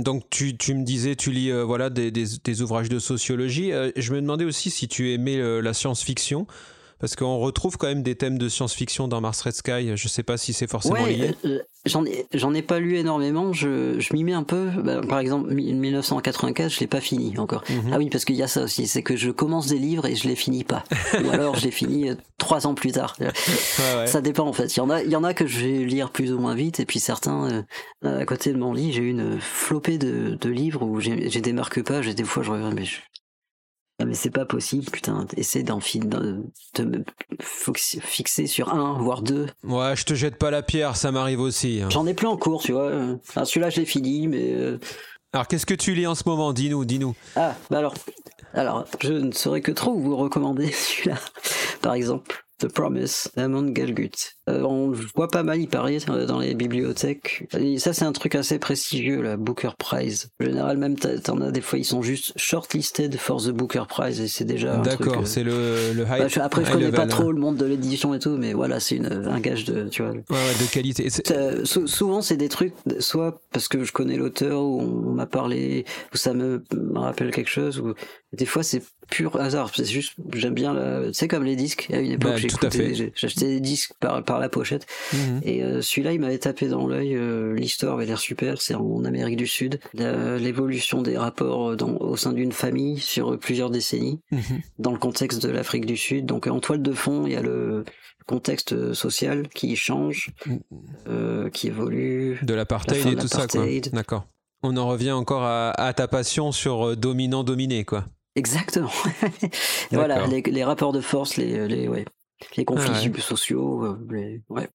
[0.03, 3.73] donc tu, tu me disais, tu lis voilà des, des, des ouvrages de sociologie.
[3.97, 6.47] Je me demandais aussi si tu aimais la science-fiction.
[7.01, 9.93] Parce qu'on retrouve quand même des thèmes de science-fiction dans Mars Red Sky.
[9.97, 11.31] Je sais pas si c'est forcément Ouais, lié.
[11.47, 13.53] euh, j'en ai, j'en ai pas lu énormément.
[13.55, 14.69] Je, je m'y mets un peu.
[14.85, 17.65] Bah, par exemple, mi- 1984, je l'ai pas fini encore.
[17.71, 17.91] Mhm.
[17.95, 20.15] Ah oui, parce qu'il y a ça aussi, c'est que je commence des livres et
[20.15, 20.85] je les finis pas.
[21.25, 23.17] Ou alors je les finis euh, trois ans plus tard.
[23.19, 23.29] Ouais,
[23.97, 24.07] ouais.
[24.07, 24.77] Ça dépend en fait.
[24.77, 26.55] Il y en a, il y en a que je vais lire plus ou moins
[26.55, 27.65] vite, et puis certains,
[28.05, 31.41] euh, à côté de mon lit, j'ai une flopée de, de livres où j'ai j'ai
[31.41, 32.97] des marque-pages et des fois je regarde, mais je...
[34.11, 35.79] Mais c'est pas possible, putain, essaie d'en
[37.41, 39.47] fox- fixer sur un, voire deux.
[39.63, 41.81] Ouais, je te jette pas la pierre, ça m'arrive aussi.
[41.81, 41.89] hein.
[41.91, 42.91] J'en ai plein en cours, tu vois.
[43.45, 44.53] Celui-là, je l'ai fini, mais.
[44.53, 44.79] euh,
[45.33, 46.53] Alors qu'est-ce que tu lis en ce moment?
[46.53, 47.15] Dis-nous, dis-nous.
[47.37, 47.95] Ah, bah alors.
[48.53, 51.17] Alors, je ne saurais que trop vous recommander celui-là.
[51.83, 54.11] Par exemple, The Promise, d'Amon Galgut.
[54.49, 57.47] Euh, on voit pas mal, paraît, euh, dans les bibliothèques.
[57.59, 60.29] Et ça, c'est un truc assez prestigieux, la Booker Prize.
[60.41, 64.21] En général, même, t'en as des fois, ils sont juste shortlisted for the Booker Prize,
[64.21, 66.19] et c'est déjà D'accord, euh, c'est le, le high.
[66.19, 67.33] bah, je- après, je connais pas trop hein.
[67.33, 70.19] le monde de l'édition et tout, mais voilà, c'est un gage de, tu vois, Ouais,
[70.31, 71.09] ouais, de qualité.
[71.31, 75.27] Euh, sou- souvent, c'est des trucs, soit parce que je connais l'auteur, ou on m'a
[75.27, 77.95] parlé, ou ça me, me rappelle quelque chose, ou
[78.33, 79.71] des fois c'est pur hasard.
[79.75, 81.13] C'est juste, j'aime bien, la...
[81.13, 81.89] c'est comme les disques.
[81.93, 82.37] À une époque, Bah,
[83.17, 85.41] j'achetais des disques par, par la pochette, Mhm.
[85.45, 87.17] et euh, celui-là, il m'avait tapé dans l'œil.
[87.17, 88.63] euh, L'histoire avait l'air super.
[88.63, 93.71] C'est en Amérique du Sud, l'évolution des rapports dans, au sein d'une famille sur plusieurs
[93.71, 94.61] décennies Mhm.
[94.79, 96.27] dans le contexte de l'Afrique du Sud.
[96.27, 97.85] Donc en toile de fond, il y a le
[98.27, 100.31] contexte social qui change,
[101.09, 102.39] euh, qui évolue.
[102.43, 103.47] De l'apartheid La et tout ça.
[103.93, 104.27] D'accord.
[104.63, 108.05] On en revient encore à, à ta passion sur euh, dominant-dominé, quoi.
[108.37, 108.91] Exactement.
[109.91, 112.05] voilà, les, les rapports de force, les, les, ouais,
[112.57, 113.21] les conflits Ah ouais.
[113.21, 113.85] sociaux.
[113.85, 114.69] euh, les- ouais.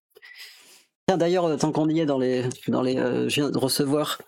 [1.08, 4.18] Tiens, D'ailleurs, tant qu'on y est dans les, dans les, euh, je viens de recevoir.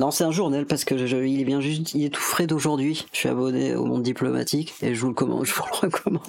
[0.00, 2.46] Non, c'est un journal parce que je- il est bien juste, il est tout frais
[2.46, 3.06] d'aujourd'hui.
[3.12, 6.22] Je suis abonné au Monde Diplomatique et je vous le commande, je vous le recommande.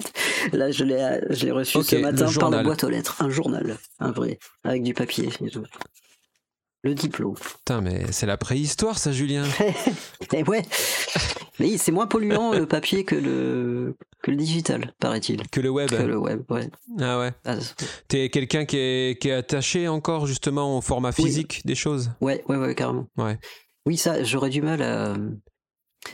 [0.52, 3.30] Là, je l'ai, je l'ai reçu ce le matin par la boîte aux lettres, un
[3.30, 5.62] journal, un vrai, avec du papier et tout.
[6.82, 7.34] Le diplôme.
[7.34, 9.44] Putain, mais c'est la préhistoire, ça, Julien.
[10.32, 10.62] Et ouais.
[11.58, 15.46] Mais c'est moins polluant le papier que le, que le digital, paraît-il.
[15.50, 15.90] Que le web.
[15.90, 16.70] Que le web, ouais.
[16.98, 17.32] Ah ouais.
[17.44, 17.56] Ah,
[18.08, 21.24] T'es quelqu'un qui est, qui est attaché encore justement au format Oui.
[21.24, 22.12] physique des choses?
[22.22, 23.06] ouais, ouais, ouais, carrément.
[23.18, 23.38] Ouais.
[23.84, 25.14] Oui, ça, j'aurais du mal à.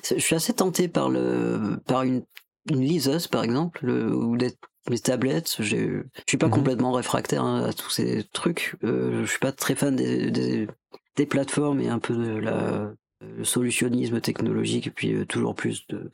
[0.09, 2.25] Je suis assez tenté par le, par une,
[2.71, 4.53] une liseuse, par exemple, le- ou des,
[4.91, 5.57] des tablettes.
[5.61, 6.53] Je suis pas Mhm.
[6.53, 8.77] complètement réfractaire hein, à tous ces trucs.
[8.85, 10.69] Euh, je suis pas très fan des, des,
[11.17, 15.87] des plateformes et un peu de la le solutionnisme technologique et puis euh, toujours plus
[15.89, 16.11] de.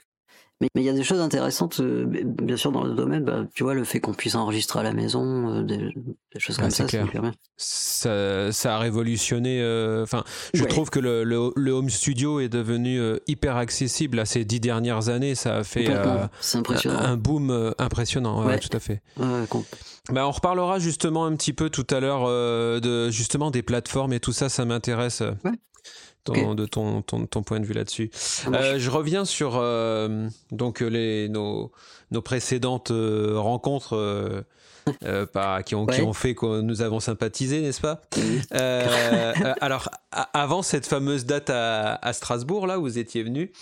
[0.74, 3.24] Mais il y a des choses intéressantes, euh, bien sûr, dans le domaine.
[3.24, 6.56] Bah, tu vois, le fait qu'on puisse enregistrer à la maison, euh, des, des choses
[6.56, 7.22] Ouais, comme ça, c'est clair.
[7.22, 7.32] bien.
[7.56, 9.60] Ça, ça a révolutionné.
[9.60, 10.68] euh, Enfin, je Ouais.
[10.68, 15.08] trouve que le, le, le home studio est devenu hyper accessible là, ces dix dernières
[15.08, 15.34] années.
[15.34, 15.88] Ça a fait
[16.54, 16.98] impressionnant.
[17.00, 18.44] un boom impressionnant.
[18.44, 19.02] Ouais, tout à fait.
[20.10, 22.26] Bah, on reparlera justement un petit peu tout à l'heure
[22.80, 24.48] de justement des plateformes et tout ça.
[24.48, 25.22] Ça m'intéresse.
[26.30, 26.54] Euh, ton-.
[26.54, 28.10] De ton, ton, ton point de vue là-dessus.
[28.52, 31.72] Euh, je reviens sur euh, donc les nos,
[32.10, 34.42] nos précédentes euh, rencontres euh,
[35.04, 36.06] euh, par- qui, ont, qui Ouais.
[36.06, 38.00] ont fait que nous avons sympathisé, n'est-ce pas?
[38.54, 38.86] Euh,
[39.44, 39.88] euh, Alors
[40.32, 43.52] avant cette fameuse date à, à Strasbourg là où vous étiez venu,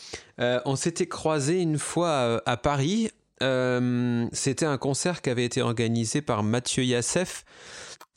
[0.40, 3.10] euh, on s'était croisé une fois euh, à Paris.
[3.42, 7.44] Euh, C'était un concert qui avait été organisé par Mathieu Yassef.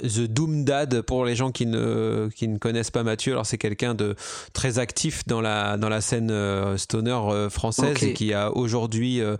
[0.02, 3.34] The Doom Dad pour les gens qui ne, qui ne connaissent pas Mathieu.
[3.34, 4.16] Alors c'est quelqu'un de
[4.52, 9.22] très actif dans la, dans la scène euh, stoner euh, française et qui a aujourd'hui
[9.22, 9.38] euh,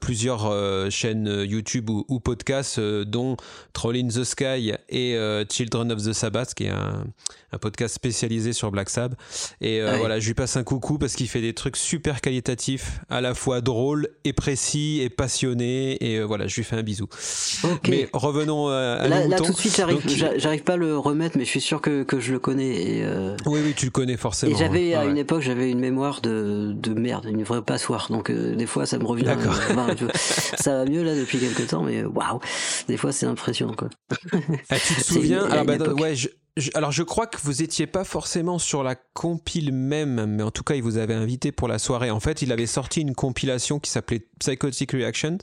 [0.00, 0.50] plusieurs
[0.90, 3.36] chaînes YouTube ou, ou podcasts dont
[3.72, 5.16] Troll in the Sky et
[5.50, 7.04] Children of the Sabbath qui est un,
[7.52, 9.18] un podcast spécialisé sur Black Sabbath.
[9.60, 13.20] Et voilà, je lui passe un coucou parce qu'il fait des trucs super qualitatifs, à
[13.20, 16.02] la fois drôles et précis et passionnés.
[16.04, 17.06] Et voilà, je lui fais un bisou.
[17.88, 19.44] Mais revenons euh, à là, nos là, moutons.
[19.46, 22.20] tout de suite, j'arrive, j'arrive pas à le remettre, mais je suis sûr que, que
[22.20, 22.68] je le connais.
[22.82, 24.52] Et, euh, Oui, oui, tu le connais forcément.
[24.52, 24.94] et j'avais, ouais.
[24.94, 28.08] à Ouais, une époque, j'avais une mémoire de, de merde, une vraie passoire.
[28.10, 29.24] Donc, euh, des fois, ça me revient.
[29.24, 29.54] D'accord.
[29.54, 32.40] euh, enfin, tu vois, ça va mieux là depuis quelques temps, mais euh, waouh!
[32.88, 33.88] Des fois, c'est impressionnant, quoi.
[34.70, 36.00] Ah, tu te souviens une- une bah, époque.
[36.00, 36.28] ouais, je-
[36.74, 40.62] alors je crois que vous étiez pas forcément sur la compile même, mais en tout
[40.62, 42.10] cas il vous avait invité pour la soirée.
[42.10, 45.38] En fait, il avait sorti une compilation qui s'appelait Psychotic Reaction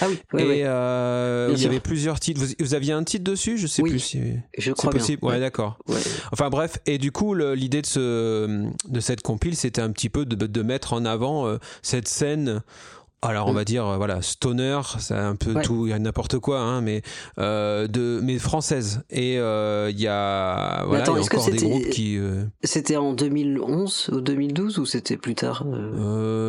[0.00, 1.70] Ah oui, ouais, et ouais, euh, Bien il y sûr.
[1.70, 2.40] avait plusieurs titres.
[2.40, 3.58] Vous, vous aviez un titre dessus?
[3.58, 4.20] Je sais Oui, plus si
[4.58, 4.98] je crois bien.
[5.00, 5.24] possible.
[5.24, 5.78] Ouais, Ouais, d'accord.
[5.88, 6.00] ouais.
[6.32, 10.24] Enfin bref, et du coup l'idée de ce de cette compile, c'était un petit peu
[10.24, 12.62] de, de mettre en avant euh, cette scène.
[13.22, 13.56] Alors on Mm.
[13.56, 15.62] va dire euh, voilà stoner, c'est un peu Ouais.
[15.62, 17.02] tout, il y a n'importe quoi, hein, mais
[17.38, 19.02] euh, de mais française.
[19.10, 22.16] Et euh, il y a voilà, attends, y a que encore des groupes qui.
[22.16, 25.64] euh, C'était en 2011 ou 2012 ou c'était plus tard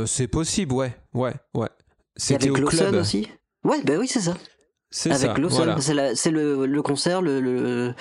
[0.06, 1.68] c'est possible, ouais, ouais, ouais.
[2.16, 2.96] C'était Avec au Lawson club.
[2.96, 3.28] aussi?
[3.64, 4.36] Ouais, bah oui, c'est ça.
[4.90, 5.38] C'est Avec ça.
[5.38, 5.66] Lawson.
[5.78, 6.16] Voilà.
[6.16, 7.94] C'est le, le concert, le, le,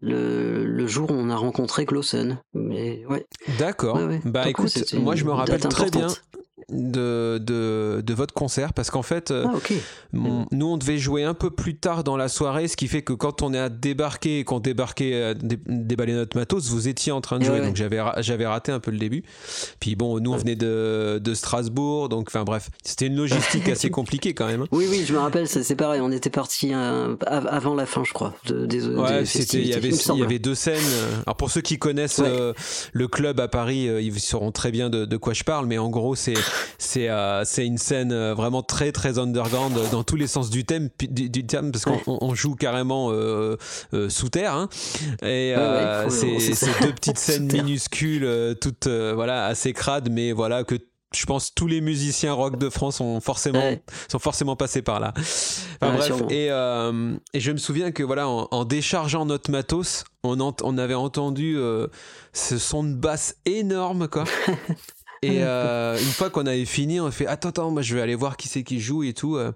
[0.00, 2.38] le, le jour où on a rencontré Clausen.
[2.54, 3.26] Mais ouais.
[3.58, 3.96] D'accord.
[3.96, 4.20] Ouais, ouais.
[4.24, 6.06] Bah Donc, écoute, moi je me rappelle très bien.
[6.72, 9.30] De, de, de votre concert parce qu'en fait.
[9.30, 9.58] euh, Ah.
[10.12, 13.02] Mon- nous, on devait jouer un peu plus tard dans la soirée, ce qui fait
[13.02, 16.88] que quand on est à débarquer et qu'on débarquait, euh, dé- déballer notre matos, vous
[16.88, 17.66] étiez en train de Et jouer, ouais, ouais.
[17.68, 19.22] donc j'avais j'avais raté un peu le début.
[19.78, 23.90] Puis bon, nous on venait de, de Strasbourg, donc enfin bref, c'était une logistique assez
[23.90, 24.62] compliquée quand même.
[24.62, 24.66] hein.
[24.72, 28.12] Oui, oui, je me rappelle, c'est c'est pareil, on était parti avant la fin, je
[28.12, 28.34] crois.
[28.46, 30.76] De, des, Ouais, des c'était il y avait il y avait deux scènes.
[31.26, 32.28] Alors pour ceux qui connaissent Ouais.
[32.28, 32.52] euh,
[32.92, 35.66] le club à Paris, euh, ils sauront très bien de, de quoi je parle.
[35.66, 36.34] Mais en gros, c'est
[36.78, 40.50] c'est euh, c'est une scène euh, vraiment très très underground euh, dans tous les sens
[40.50, 43.56] du thème du, du terme parce qu'on on- joue carrément euh,
[43.94, 44.54] euh, sous terre.
[44.54, 44.68] hein.
[45.22, 50.64] Et Ouais, ouais, faut- c'est deux petites scènes minuscules, toutes voilà assez crades, mais voilà
[50.64, 50.76] que
[51.12, 53.82] je pense tous les musiciens rock de France sont forcément Ouais.
[54.08, 55.12] sont forcément passés par là.
[55.16, 56.28] Enfin Ouais, bref, sûrement.
[56.30, 60.78] et, euh, et je me souviens que voilà, en, en déchargeant notre matos, on, on
[60.78, 61.88] avait entendu euh,
[62.32, 64.22] ce son de basse énorme, quoi.
[65.22, 68.00] Et euh, une fois qu'on avait fini, on a fait attends, attends, moi je vais
[68.00, 69.36] aller voir qui c'est qui joue et tout.
[69.36, 69.52] euh.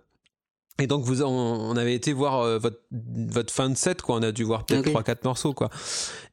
[0.81, 4.17] Et donc vous, on, on avait été voir euh, votre, votre fin de set, quoi.
[4.17, 5.07] On a dû voir peut-être Ok.
[5.07, 5.71] 3-4 morceaux, quoi.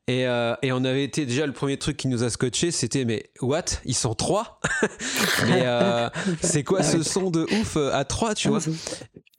[0.08, 3.06] Et, euh, et on avait été déjà le premier truc qui nous a scotché, c'était
[3.06, 3.66] mais what?
[3.86, 4.60] Ils sont trois?
[5.46, 6.10] Mais euh,
[6.42, 8.60] c'est quoi ce son de ouf à trois, tu vois?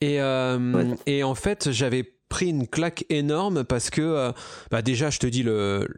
[0.00, 4.33] et, euh, et en fait, j'avais pris une claque énorme parce que,
[4.70, 5.88] bah déjà, je te dis, le,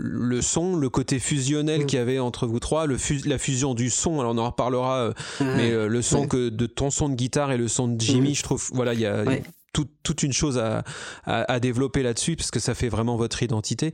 [0.00, 1.86] le son, le côté fusionnel Mm.
[1.86, 4.98] qu'il y avait entre vous trois, le la fusion du son, alors on en reparlera,
[4.98, 6.28] euh, mais euh, le son Ouais.
[6.28, 8.34] que de ton son de guitare et le son de Jimmy, Mhm.
[8.36, 9.42] je trouve, voilà, il y a Ouais.
[9.72, 10.84] tout- toute une chose à,
[11.24, 13.92] à, à développer là-dessus parce que ça fait vraiment votre identité.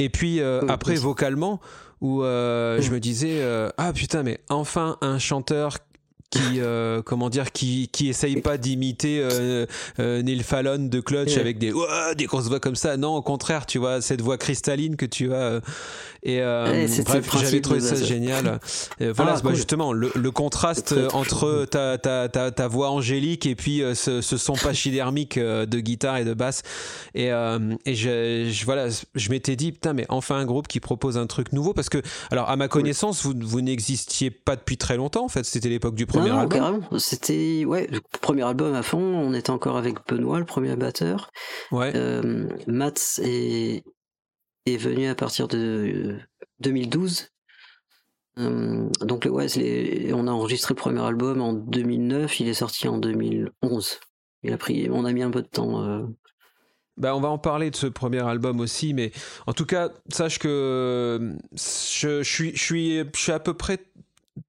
[0.00, 1.60] Et puis euh, Oui, après, vocalement,
[2.00, 3.40] où je me disais,
[3.78, 5.78] ah putain, mais enfin un chanteur
[6.30, 9.64] qui euh, comment dire qui qui essaye pas d'imiter euh,
[9.98, 11.40] euh, Neil Fallon de Clutch Ouais.
[11.40, 14.36] avec des Ouah des grosses voix comme ça non au contraire tu vois cette voix
[14.36, 15.60] cristalline que tu as euh,
[16.28, 18.60] et euh, bref j'avais trouvé ça génial
[19.00, 19.54] Et voilà Ah, bah, cool.
[19.54, 24.20] justement le, le contraste entre ta, ta, ta, ta voix angélique et puis euh, ce,
[24.20, 26.62] ce son pachydermique euh, de guitare et de basse
[27.14, 30.80] et, euh, et je, je- voilà je m'étais dit putain mais enfin un groupe qui
[30.80, 34.76] propose un truc nouveau parce que alors à ma connaissance vous, vous n'existiez pas depuis
[34.76, 36.98] très longtemps en fait c'était l'époque du premier non, non, album carrément.
[36.98, 38.98] C'était ouais, le premier album à fond.
[38.98, 41.30] On était encore avec Benoît, le premier batteur.
[41.72, 43.84] ouais Euh, Mats est,
[44.68, 46.18] est venu à partir de euh,
[46.60, 47.28] 2012.
[48.38, 52.40] Euh, donc le- ouais, les- on a enregistré le premier album en 2009.
[52.40, 53.98] Il est sorti en 2011.
[54.44, 55.82] Il a pris, on a mis un peu de temps.
[55.82, 56.04] euh.
[56.96, 59.12] Bah, on va en parler de ce premier album aussi, mais
[59.46, 61.58] en tout cas, sache que je,
[62.22, 63.78] je suis, je, suis, je suis à peu près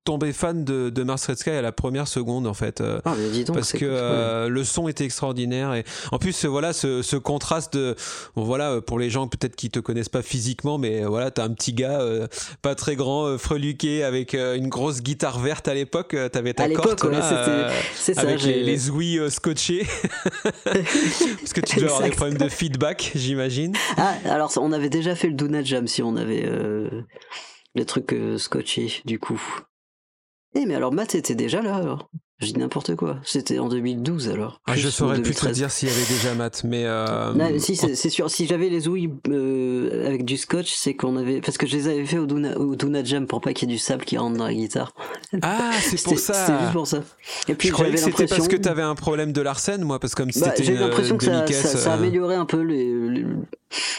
[0.03, 2.81] tombé fan de, de Mars Red Sky à la première seconde, en fait.
[2.81, 6.45] euh, Ah, mais dis donc, parce que euh, le son était extraordinaire et en plus
[6.45, 7.95] voilà ce, ce contraste de
[8.35, 11.31] bon, voilà euh, pour les gens peut-être qui te connaissent pas physiquement mais euh, voilà
[11.31, 12.27] t'as un petit gars euh,
[12.61, 16.63] pas très grand euh, freluqué avec euh, une grosse guitare verte à l'époque t'avais ta
[16.63, 17.17] À corte ouais,
[17.95, 18.21] c'est ça.
[18.21, 19.85] avec les, les ouïes scotchées
[20.65, 25.15] parce que tu dois avoir des problèmes de feedback j'imagine Ah, alors on avait déjà
[25.15, 26.89] fait le Doona Jam si on avait euh,
[27.75, 29.41] les trucs euh, scotchés du coup.
[30.55, 32.09] Eh mais alors Matt était déjà là alors.
[32.41, 33.17] Je dis n'importe quoi.
[33.25, 34.61] C'était en 2012 alors.
[34.65, 35.57] Ah, je saurais plus te 2013.
[35.57, 38.31] dire s'il y avait déjà Matt mais euh, Non, mais si c'est c'est sûr.
[38.31, 41.87] Si j'avais les ouïes euh, avec du scotch, c'est qu'on avait parce que je les
[41.89, 44.45] avais fait au Doona Jam pour pas qu'il y ait du sable qui rentre dans
[44.45, 44.93] la guitare.
[45.41, 47.03] ah c'est pour ça c'était juste pour ça.
[47.49, 50.15] Et puis je croyais que c'était parce que t'avais un problème de l'arsène moi parce
[50.15, 53.25] que comme Bah, c'était j'ai l'impression que ça, ça, euh, amélioré un peu les, les,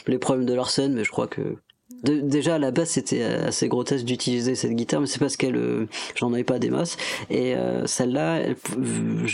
[0.07, 1.57] les problèmes de Larsen, mais je crois que
[2.05, 5.57] de- déjà à la base c'était assez grotesque d'utiliser cette guitare, mais c'est parce qu'elle,
[5.57, 5.87] euh,
[6.17, 6.97] j'en avais pas des masses.
[7.31, 8.57] Et euh, celle-là, elle
[9.25, 9.27] je,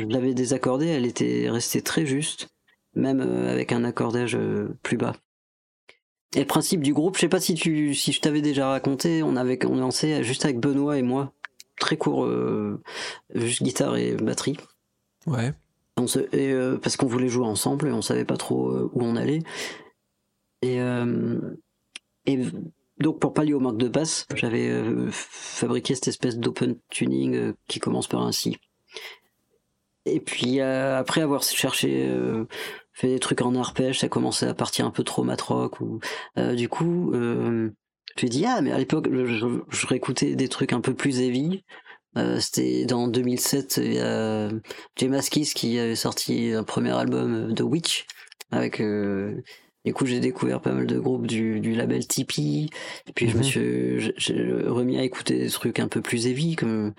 [0.00, 2.48] je l'avais désaccordée, elle était restée très juste,
[2.94, 5.14] même euh, avec un accordage euh, plus bas.
[6.36, 9.22] Et le principe du groupe, je sais pas si tu, si je t'avais déjà raconté,
[9.22, 11.32] on avait on lancé juste avec Benoît et moi,
[11.78, 12.82] très court, euh,
[13.34, 14.56] juste guitare et batterie.
[15.28, 15.52] ouais
[15.96, 18.90] On se, et, euh, parce qu'on voulait jouer ensemble et on savait pas trop euh,
[18.94, 19.42] où on allait.
[20.62, 21.38] Et, euh,
[22.26, 22.38] et
[22.98, 27.52] donc pour pallier au manque de basse, j'avais euh, fabriqué cette espèce d'open tuning euh,
[27.68, 28.56] qui commence par un si.
[30.06, 32.08] Et puis euh, après avoir cherché,
[32.92, 35.26] fait des trucs en arpège, ça commençait à partir un peu trop
[36.38, 37.18] euh, du coup, je
[38.26, 41.64] me dit ah mais à l'époque je, je, réécoutais des trucs un peu plus heavy.
[42.38, 44.50] C'était dans 2007, il y a
[44.96, 48.06] Jay Maskis qui avait sorti un premier album de Witch
[48.52, 48.80] avec
[49.84, 52.70] du coup j'ai découvert pas mal de groupes du, du label Tipeee
[53.08, 53.44] et puis je me Mhm.
[53.44, 56.94] suis j'ai- remis à écouter des trucs un peu plus heavy comme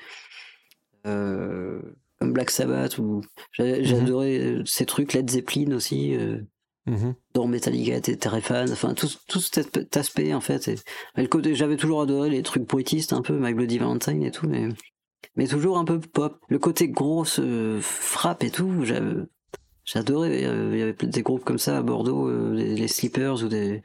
[1.06, 1.82] euh,
[2.20, 3.22] comme Black Sabbath ou
[3.52, 4.02] j'ai Mhm.
[4.02, 6.40] adoré euh, ces trucs Led Zeppelin aussi euh,
[6.88, 7.16] Mhm.
[7.34, 10.76] dont Metallica était très fan enfin tout, tout cet aspect en fait et,
[11.18, 14.32] et le côté j'avais toujours adoré les trucs bruitistes un peu My Bloody Valentine et
[14.32, 14.70] tout mais
[15.36, 19.24] mais toujours un peu pop le côté grosse euh, frappe et tout j'avais
[19.86, 23.44] j'adorais euh, il y avait des groupes comme ça à Bordeaux euh, les, les Sleepers
[23.44, 23.82] ou des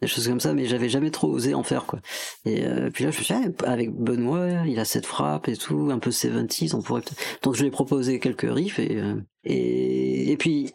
[0.00, 2.00] des choses comme ça mais j'avais jamais trop osé en faire quoi.
[2.44, 5.48] Et euh, puis là je me suis dit ah, avec Benoît il a cette frappe
[5.48, 8.78] et tout un peu 70s on pourrait peut-être donc je lui ai proposé quelques riffs
[8.78, 10.72] et euh, et, et puis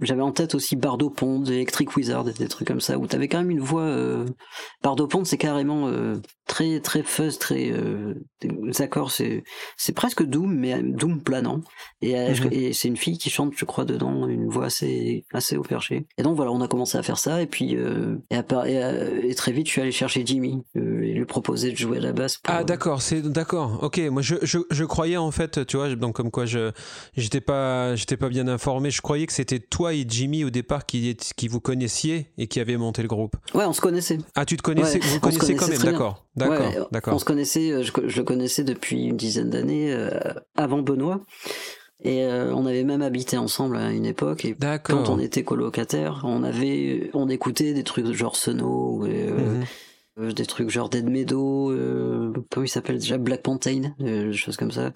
[0.00, 3.38] j'avais en tête aussi Bardo Pond Electric Wizard des trucs comme ça où t'avais quand
[3.38, 4.26] même une voix euh,
[4.82, 5.90] Bardo Pond c'est carrément
[6.52, 9.42] très très fuzz très euh, des accords c'est
[9.78, 11.60] c'est presque doom mais euh, doom planant
[12.02, 12.48] et, euh, Mhm.
[12.52, 16.04] et c'est une fille qui chante je crois dedans une voix assez assez haut perché
[16.18, 18.66] et donc voilà on a commencé à faire ça et puis euh, et, à part-
[18.66, 18.76] et,
[19.30, 22.00] et très vite je suis allé chercher Jimmy euh, et lui proposer de jouer à
[22.00, 23.78] la basse pour, Ah d'accord, c'est d'accord.
[23.82, 26.70] Ok, moi je, je, je croyais en fait, tu vois, donc comme quoi je
[27.16, 28.90] j'étais pas j'étais pas bien informé.
[28.90, 32.60] Je croyais que c'était toi et Jimmy au départ qui qui vous connaissiez et qui
[32.60, 33.36] avaient monté le groupe.
[33.54, 36.66] ouais on se connaissait Ah tu te connaissais, Ouais, vous connaissez quand même, d'accord, d'accord,
[36.66, 37.20] Ouais, on d'accord.
[37.20, 40.10] se connaissait, euh, je, le connaissais depuis une dizaine d'années, euh,
[40.56, 41.20] avant Benoît.
[42.04, 44.44] Et euh, on avait même habité ensemble à une époque.
[44.44, 49.62] Et quand on était colocataire, on avait, on écoutait des trucs genre Sono, euh,
[50.18, 51.72] euh, des trucs genre Dead Meadow,
[52.50, 54.92] comment il s'appelle déjà Black Mountain, des choses comme ça.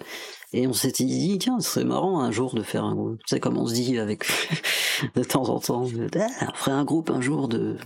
[0.53, 3.19] Et on s'était dit tiens, ce serait marrant un jour de faire un groupe.
[3.21, 4.25] Tu sais comme on se dit avec
[5.15, 7.77] de temps en temps, ah, on ferait un groupe un jour de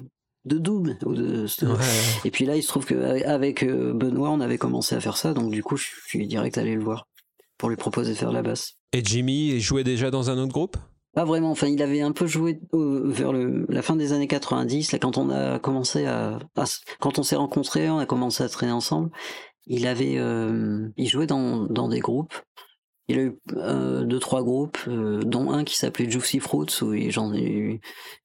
[0.45, 1.77] de Doom ou de Ouais.
[2.25, 5.35] et puis là, il se trouve qu'avec euh, Benoît, on avait commencé à faire ça,
[5.35, 7.07] donc du coup, je suis direct allé le voir
[7.59, 8.75] pour lui proposer de faire la basse.
[8.93, 10.77] Et Jimmy jouait déjà dans un autre groupe?
[11.15, 14.29] Pas vraiment, enfin, il avait un peu joué euh, vers le, la fin des années
[14.29, 16.39] 90, là, quand on a commencé à,
[17.01, 19.11] quand on s'est rencontrés, on a commencé à traîner ensemble.
[19.67, 22.35] il avait, euh, il jouait dans, dans des groupes.
[23.09, 26.95] Il a eu euh, deux trois groupes, euh, dont un qui s'appelait Juicy Fruits où
[26.95, 27.81] il, genre, il,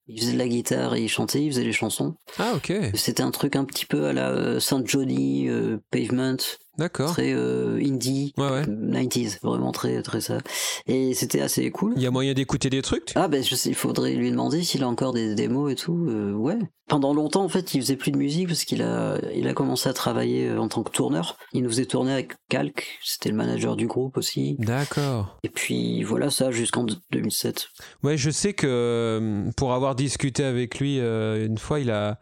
[0.08, 2.14] il faisait de la guitare et il chantait, il faisait les chansons.
[2.38, 2.72] Ah, ok.
[2.94, 6.36] C'était un truc un petit peu à la euh, Saint Johnny, euh, Pavement,
[6.78, 7.10] D'accord.
[7.12, 8.62] très euh, indie, Ouais, ouais.
[8.62, 10.38] 90s, vraiment très très ça.
[10.86, 11.94] Et c'était assez cool.
[11.96, 13.12] Il y a moyen d'écouter des trucs?
[13.14, 16.06] Ah ben je sais, il faudrait lui demander s'il a encore des démos et tout.
[16.08, 16.58] euh, ouais.
[16.88, 19.88] Pendant longtemps en fait, il faisait plus de musique parce qu'il a il a commencé
[19.88, 21.36] à travailler en tant que tourneur.
[21.52, 24.54] Il nous faisait tourner avec Calc, c'était le manager du groupe aussi.
[24.60, 25.36] D'accord.
[25.42, 27.70] Et puis voilà ça jusqu'en 2007.
[28.04, 32.18] Ouais, je sais que pour avoir discuté avec lui euh, une fois, il a.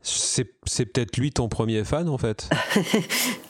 [0.00, 2.48] C'est peut-être lui ton premier fan en fait.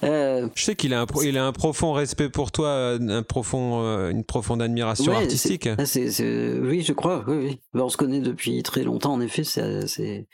[0.04, 3.24] Euh, Je sais qu'il a un, il a un profond respect pour toi, euh, un
[3.24, 5.66] profond, une profonde admiration ouais, artistique.
[5.66, 7.24] ah, oui, je crois.
[7.26, 7.60] Oui, oui.
[7.74, 9.12] Ben, on se connaît depuis très longtemps.
[9.14, 10.26] En effet, c'est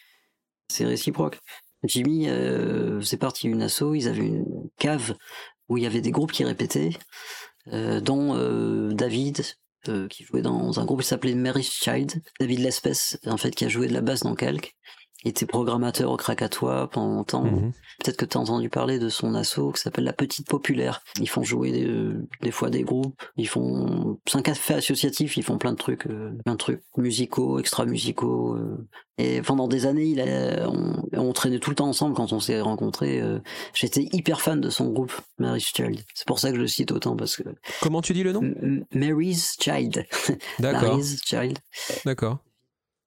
[0.81, 1.41] réciproque.
[1.85, 3.95] Jimmy, euh, c'est parti une asso.
[3.95, 5.15] Ils avaient une cave
[5.69, 6.91] où il y avait des groupes qui répétaient,
[7.73, 8.37] euh, dont
[8.93, 9.43] David.
[9.89, 13.65] Euh, qui jouait dans un groupe qui s'appelait Mary's Child, David Lespès, en fait, qui
[13.65, 14.75] a joué de la basse dans Calque.
[15.25, 17.45] Il était programmateur au Krakatoa pendant longtemps.
[17.45, 17.73] Mhm.
[18.03, 21.03] Peut-être que tu as entendu parler de son asso qui s'appelle La Petite Populaire.
[21.21, 21.89] Ils font jouer des,
[22.43, 26.07] des fois des groupes, ils font c'est un café associatif, ils font plein de trucs,
[26.07, 28.55] euh, plein de trucs musicaux, extra musicaux.
[28.57, 28.87] euh.
[29.17, 32.41] Et pendant des années, il a, on, on traînait tout le temps ensemble quand on
[32.41, 33.21] s'est rencontrés.
[33.21, 33.39] euh.
[33.73, 36.01] J'étais hyper fan de son groupe Mary's Child.
[36.15, 37.45] C'est pour ça que je le cite autant parce que
[37.81, 38.43] Comment tu dis le nom?
[38.93, 40.05] Mary's Child,
[40.59, 41.59] D'accord, Mary's Child.
[42.05, 42.39] d'accord.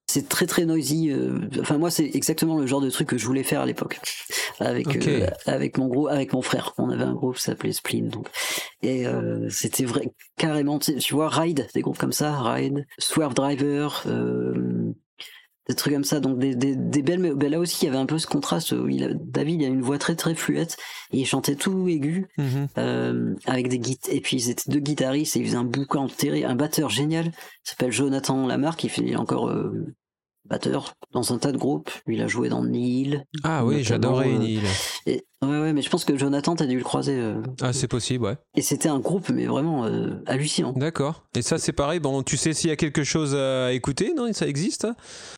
[0.10, 1.12] C'est très très noisy.
[1.12, 4.00] euh, Enfin moi c'est exactement le genre de truc que je voulais faire à l'époque
[4.60, 6.74] avec euh, avec mon groupe avec mon frère.
[6.78, 8.30] On avait un groupe qui s'appelait Spleen donc
[8.82, 10.80] et euh, c'était vrai carrément.
[10.80, 14.04] Tu vois Ride des groupes comme ça, Ride, Swerve Driver.
[14.08, 14.94] Euh,
[15.70, 17.20] des trucs comme ça, donc des, des, des belles.
[17.20, 18.72] mais ben là aussi, il y avait un peu ce contraste.
[18.72, 20.78] où il a- David, il a une voix très très fluette
[21.12, 22.68] et il chantait tout aigu Mhm.
[22.78, 24.14] euh, avec des guitares.
[24.14, 27.32] Et puis ils étaient deux guitaristes et ils faisaient un boucan terrible, un batteur génial.
[27.64, 29.72] S'appelle Jonathan Lamarck, il fait encore euh,
[30.46, 31.92] batteur dans un tas de groupes.
[32.08, 33.24] Il a joué dans Neil.
[33.44, 34.58] Ah oui, j'adorais euh.
[35.06, 37.16] Et, ouais, ouais, mais je pense que Jonathan, t'as dû le croiser.
[37.20, 37.42] euh.
[37.62, 38.38] Ah, c'est possible, ouais.
[38.56, 40.72] Et c'était un groupe, mais vraiment euh, hallucinant.
[40.72, 41.26] D'accord.
[41.36, 42.00] Et ça, c'est pareil.
[42.00, 44.88] Bon, tu sais s'il y a quelque chose à écouter, non Ça existe?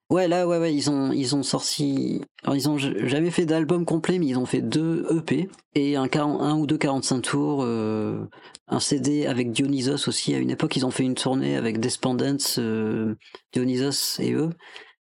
[0.09, 2.21] Ouais, là, ouais, ouais, ils ont, ils ont sorti.
[2.43, 6.07] Alors, ils ont jamais fait d'album complet, mais ils ont fait deux EP et un,
[6.07, 8.25] 40 un ou deux 45 tours, euh,
[8.67, 10.33] un CD avec Dionysos aussi.
[10.33, 13.15] À une époque, ils ont fait une tournée avec Despondence, euh,
[13.53, 14.49] Dionysos et eux.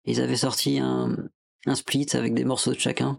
[0.06, 1.18] Ils avaient sorti un,
[1.66, 3.18] un split avec des morceaux de chacun.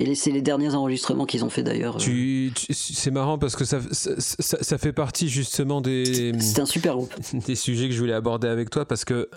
[0.00, 1.98] Et c'est les derniers enregistrements qu'ils ont fait d'ailleurs.
[1.98, 6.62] Tu, tu- c'est marrant parce que ça, ça, ça- ça fait partie justement des, C'était
[6.62, 7.14] un super groupe.
[7.46, 9.28] des sujets que je voulais aborder avec toi parce que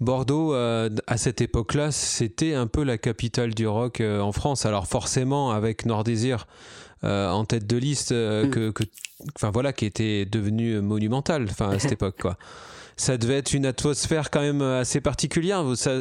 [0.00, 4.64] Bordeaux, euh, à cette époque-là, c'était un peu la capitale du rock euh, en France.
[4.64, 6.46] Alors forcément, avec Nord Désir
[7.04, 8.50] euh, en tête de liste, euh, Mm.
[8.50, 8.84] que, que-
[9.52, 12.38] voilà, qui était devenu monumental, à cette époque, quoi.
[12.98, 15.62] Ça devait être une atmosphère quand même assez particulière.
[15.76, 15.92] Ça,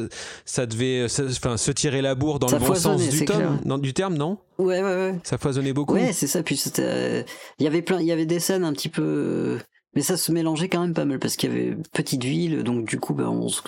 [0.46, 3.60] ça devait, ça- enfin, se tirer la bourre dans Ça le bon sens du, terme,
[3.66, 4.38] non, du terme, non?
[4.58, 5.20] Ouais, ouais, ouais.
[5.24, 5.94] Ça foisonnait beaucoup.
[5.96, 6.42] Ouais, c'est ça.
[6.42, 7.24] Puis c'était, euh,
[7.60, 9.60] il y avait plein, il y avait des scènes un petit peu, euh,
[9.94, 12.86] mais ça se mélangeait quand même pas mal parce qu'il y avait petite ville, donc
[12.86, 13.62] du coup, ben, on se,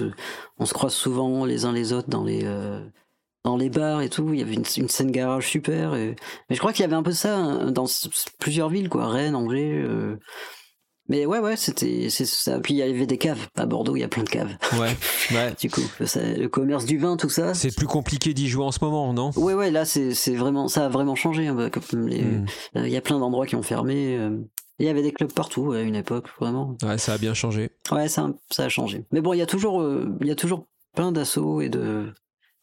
[0.59, 2.79] on se croise souvent les uns les autres dans les, euh,
[3.43, 4.33] dans les bars et tout.
[4.33, 5.95] Il y avait une, une scène garage super.
[5.95, 6.15] et-
[6.49, 7.87] mais je crois qu'il y avait un peu ça hein, dans
[8.39, 9.81] plusieurs villes, quoi, Rennes, Angers.
[9.83, 10.15] euh.
[11.09, 12.59] Mais ouais, ouais, c'était, c'est ça.
[12.59, 13.47] Puis il y avait des caves.
[13.55, 14.51] À Bordeaux, il y a plein de caves.
[14.79, 14.95] Ouais,
[15.31, 15.53] ouais.
[15.59, 17.53] Du coup, ça- le commerce du vin, tout ça.
[17.53, 19.31] C'est plus compliqué d'y jouer en ce moment, non?
[19.35, 21.47] Ouais, ouais, là, c'est c'est vraiment, ça a vraiment changé.
[21.47, 22.45] hein, bah, Hmm.
[22.77, 24.17] euh, Il y a plein d'endroits qui ont fermé.
[24.17, 24.37] euh,
[24.79, 26.75] Il y avait des clubs partout à une époque, vraiment.
[26.83, 27.71] Ouais, ça a bien changé.
[27.91, 29.05] Ouais, ça, ça a changé.
[29.11, 32.11] Mais bon, il y a toujours, euh, il y a toujours plein d'assauts et de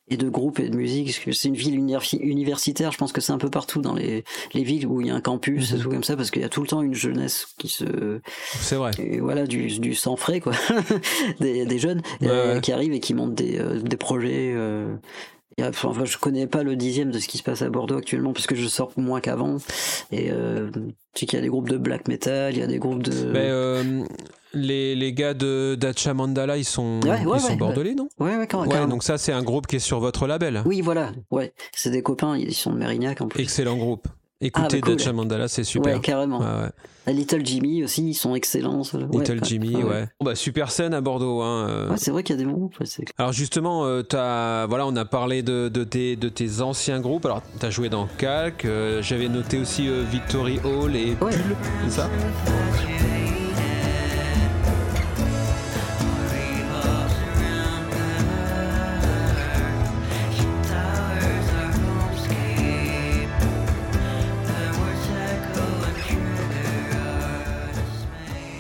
[0.09, 1.07] et de groupes et de musique.
[1.07, 2.93] parce que C'est une ville universi- universitaire.
[2.93, 5.15] Je pense que c'est un peu partout dans les, les villes où il y a
[5.15, 5.79] un campus Mhm.
[5.79, 8.21] et tout comme ça, parce qu'il y a tout le temps une jeunesse qui se,
[8.61, 8.91] C'est vrai.
[8.99, 10.53] et voilà, du, du sang frais, quoi,
[11.41, 12.61] des, des jeunes Ouais, euh, ouais.
[12.61, 14.53] qui arrivent et qui montent des, euh, des projets.
[14.55, 14.95] euh,
[15.63, 18.47] enfin, je connais pas le dixième de ce qui se passe à Bordeaux actuellement parce
[18.47, 19.59] que je sors moins qu'avant.
[20.11, 20.71] Et euh,
[21.15, 23.03] tu sais qu'il y a des groupes de black metal, il y a des groupes
[23.03, 23.31] de.
[23.33, 24.05] Mais euh,
[24.53, 28.09] les, les gars de Dacha Mandala, ils sont, Ouais, ouais, ils sont bordelais, non?
[28.19, 28.89] Ouais, ouais, quand carrément.
[28.89, 30.63] donc ça, c'est un groupe qui est sur votre label.
[30.67, 31.53] Oui, voilà, ouais.
[31.75, 33.43] C'est des copains, ils sont de Mérignac en plus.
[33.43, 34.09] Excellent groupe.
[34.41, 34.97] Écoutez Ah, bah, cool.
[34.97, 35.95] Dacha Mandala, c'est super.
[35.95, 36.41] Ouais, carrément.
[36.41, 36.71] Ouais, ouais.
[37.07, 38.83] La Little Jimmy aussi, ils sont excellents.
[38.83, 40.07] Little ouais, Jimmy, ouais.
[40.21, 41.41] Bon, bah, super scène à Bordeaux.
[41.43, 41.69] Hein.
[41.69, 41.91] euh.
[41.91, 42.79] Ouais, c'est vrai qu'il y a des bons groupes.
[42.81, 46.61] ouais, c'est- Alors justement, euh, t'as- voilà, on a parlé de, de tes, de tes
[46.61, 47.25] anciens groupes.
[47.27, 51.31] Alors, tu as joué dans Calc, euh, j'avais noté aussi euh, Victory Hall et Ouais.
[51.31, 52.11] Pull, c'est ça?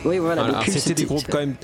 [0.05, 0.61] Oui, voilà.
[0.67, 1.55] C'était des groupes quand même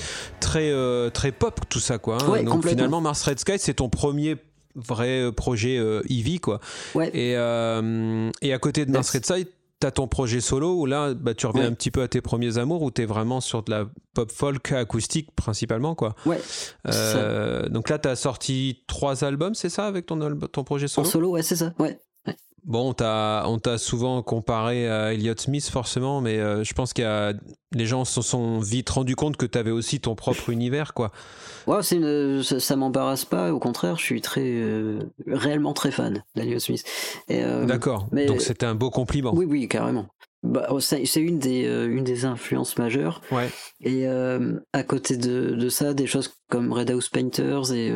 [0.41, 2.19] très, euh, très pop, tout ça, quoi.
[2.23, 2.29] hein.
[2.29, 4.37] Ouais, Donc finalement, Mars Red Sky, c'est ton premier
[4.77, 6.61] vrai euh, projet euh, Eevee, quoi.
[6.95, 7.09] Ouais.
[7.15, 9.47] Et, euh, et à côté de Mars Red Sky,
[9.81, 11.69] t'as ton projet solo où là, bah, tu reviens Ouais.
[11.69, 14.73] un petit peu à tes premiers amours, où t'es vraiment sur de la pop folk
[14.73, 16.15] acoustique principalement, quoi.
[16.27, 16.39] Ouais.
[16.87, 20.19] Euh, donc là, t'as sorti trois albums, c'est ça, avec ton,
[20.53, 21.73] ton projet En solo solo, ouais, c'est ça.
[21.79, 21.99] Ouais.
[22.65, 23.45] Bon, on t'a,
[23.79, 27.33] souvent comparé à Elliott Smith, forcément, mais euh, je pense a,
[27.73, 31.11] les gens se sont vite rendus compte que t'avais aussi ton propre univers, quoi.
[31.67, 33.53] Ouais, une- ça, ça m'embarrasse pas.
[33.53, 36.85] Au contraire, je suis très euh, réellement très fan d'Elliott Smith.
[37.31, 38.09] Euh, D'accord.
[38.13, 39.33] Donc c'était un beau compliment.
[39.35, 40.07] Oui, oui, carrément.
[40.43, 43.21] Bah, oh, c'est une des une des influences majeures.
[43.31, 43.51] Ouais.
[43.83, 44.07] Et
[44.73, 47.93] à côté de, de ça, des choses comme Red House Painters et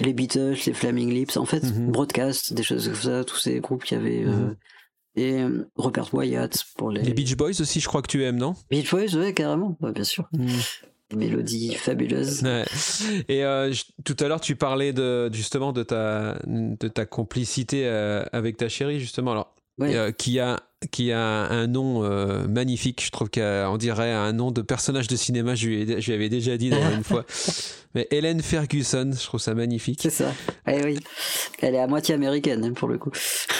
[0.00, 1.92] les Beatles, les Flaming Lips, en fait, Mhm.
[1.92, 4.24] Broadcast, des choses comme ça, tous ces groupes qui avaient.
[4.24, 4.56] Mhm.
[5.14, 7.02] et euh, Robert Wyatt pour les.
[7.02, 8.54] Les Beach Boys aussi, je crois que tu aimes, non?
[8.70, 10.26] Beach Boys, ouais, carrément, ouais, bien sûr.
[11.10, 12.42] Des mélodies fabuleuses.
[12.42, 12.64] Ouais.
[13.28, 17.86] Et euh, je- tout à l'heure, tu parlais de, justement de ta, de ta complicité
[17.86, 19.32] euh, avec ta chérie, justement.
[19.32, 19.94] Alors, Ouais.
[19.94, 20.60] euh, qui a
[20.90, 23.02] qui a un nom euh, magnifique.
[23.04, 25.54] Je trouve qu'on dirait un nom de personnage de cinéma.
[25.54, 27.24] Je lui, ai- je lui avais déjà dit une fois.
[27.94, 30.00] Mais Hélène Ferguson, je trouve ça magnifique.
[30.02, 30.32] C'est ça.
[30.66, 30.98] Eh oui.
[31.60, 33.10] Elle est à moitié américaine, hein, pour le coup.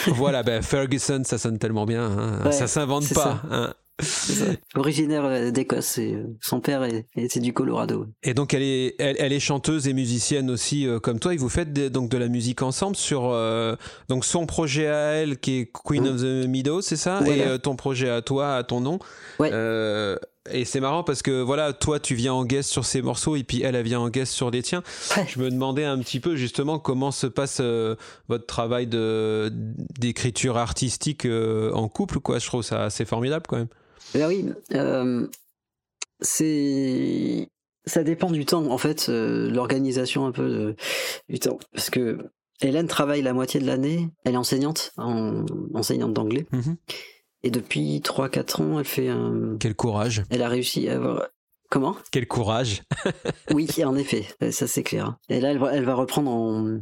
[0.06, 2.04] voilà, ben Ferguson, ça sonne tellement bien.
[2.04, 2.40] hein.
[2.46, 3.42] Ouais, ça s'invente pas.
[3.50, 3.74] hein.
[4.00, 4.44] C'est ça.
[4.74, 5.98] Originaire euh, d'Écosse.
[5.98, 8.06] et, euh, son père est, était du Colorado.
[8.22, 11.34] Et donc elle est, elle, elle est chanteuse et musicienne aussi euh, comme toi.
[11.34, 13.76] Et vous faites des- donc de la musique ensemble sur euh,
[14.08, 17.20] donc son projet à elle qui est Queen of the Meadow, c'est ça?
[17.22, 17.44] Voilà.
[17.44, 18.98] Et euh, ton projet à toi, à ton nom?
[19.38, 19.50] Ouais.
[20.50, 23.44] Et c'est marrant parce que voilà, toi tu viens en guest sur ces morceaux et
[23.44, 24.82] puis elle, elle vient en guest sur les tiens.
[25.16, 25.24] Ouais.
[25.28, 27.94] Je me demandais un petit peu justement comment se passe euh,
[28.28, 32.40] votre travail de d'écriture artistique euh, en couple quoi.
[32.40, 33.68] Je trouve ça assez formidable quand même.
[34.14, 35.28] Ben oui, euh,
[36.20, 37.48] c'est
[37.84, 40.76] ça dépend du temps en fait, l'organisation un peu de-
[41.28, 42.18] du temps, parce que
[42.60, 46.76] Hélène travaille la moitié de l'année, elle est enseignante, en, enseignante d'anglais, Mhm.
[47.42, 51.28] Et depuis 3-4 ans, elle fait un, Quel courage, elle a réussi à avoir
[51.70, 51.96] comment?
[52.10, 52.82] Quel courage.
[53.52, 55.16] Oui, en effet, ça c'est clair.
[55.28, 56.78] Et là, elle va, elle va reprendre en,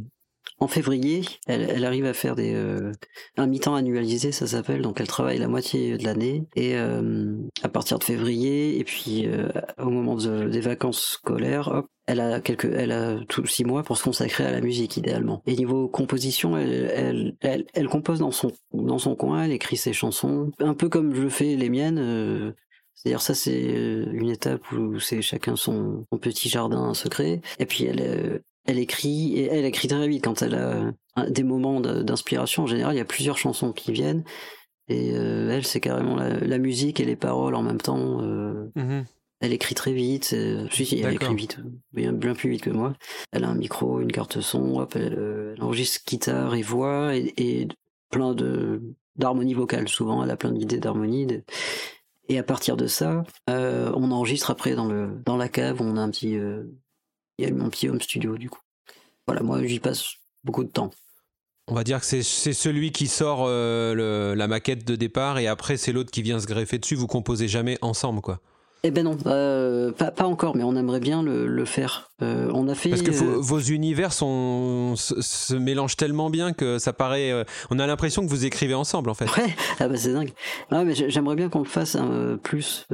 [0.60, 1.22] en février.
[1.46, 2.92] Elle, elle arrive à faire des, euh,
[3.36, 4.82] un mi-temps annualisé, ça s'appelle.
[4.82, 6.44] Donc elle travaille la moitié de l'année.
[6.54, 9.48] Et euh, à partir de février, et puis euh,
[9.78, 13.96] au moment de- des vacances scolaires, hop, elle a quelques, elle a six mois pour
[13.96, 15.42] se consacrer à la musique idéalement.
[15.46, 19.76] Et niveau composition, elle, elle, elle, elle compose dans son, dans son coin, elle écrit
[19.76, 21.98] ses chansons, un peu comme je fais les miennes.
[21.98, 22.52] euh,
[22.94, 27.40] c'est-à-dire ça c'est euh, une étape où c'est chacun son, son petit jardin secret.
[27.58, 31.30] Et puis elle, euh, elle écrit et elle écrit très vite quand elle a un-
[31.30, 32.64] des moments d'inspiration.
[32.64, 34.24] En général, il y a plusieurs chansons qui viennent.
[34.88, 38.20] Et euh, elle, c'est carrément la, la musique et les paroles en même temps.
[38.22, 39.04] euh, Mhm.
[39.40, 40.30] elle écrit très vite.
[40.34, 41.58] euh, si, si, elle écrit vite,
[41.92, 42.94] bien, bien plus vite que moi.
[43.32, 47.16] Elle a un micro, une carte son, hop, elle, euh, elle enregistre guitare et voix
[47.16, 47.68] et, et
[48.10, 48.82] plein de
[49.16, 49.88] d'harmonie vocale.
[49.88, 51.26] Souvent, elle a plein d'idées d'harmonie.
[51.26, 51.42] de-
[52.28, 55.80] Et à partir de ça, euh, on enregistre après dans le dans la cave.
[55.80, 56.64] On a un petit, euh,
[57.40, 58.60] il y a mon petit home studio du coup.
[59.26, 60.14] Voilà, moi j'y passe
[60.44, 60.90] beaucoup de temps.
[61.68, 62.22] On va dire que c'est
[62.52, 66.40] celui qui sort euh, le- la maquette de départ et après c'est l'autre qui vient
[66.40, 66.96] se greffer dessus.
[66.96, 68.40] Vous composez jamais ensemble, quoi.
[68.82, 72.10] Eh ben non, euh, pas, pas encore, mais on aimerait bien le, le faire.
[72.22, 72.88] Euh, on a fait.
[72.88, 77.44] Parce que vos, vos univers sont, se, se mélangent tellement bien que ça paraît.
[77.70, 79.26] on a l'impression que vous écrivez ensemble, en fait.
[79.36, 80.32] Ouais, ah bah c'est dingue.
[80.72, 82.86] Non, mais j'ai- j'aimerais bien qu'on le fasse un plus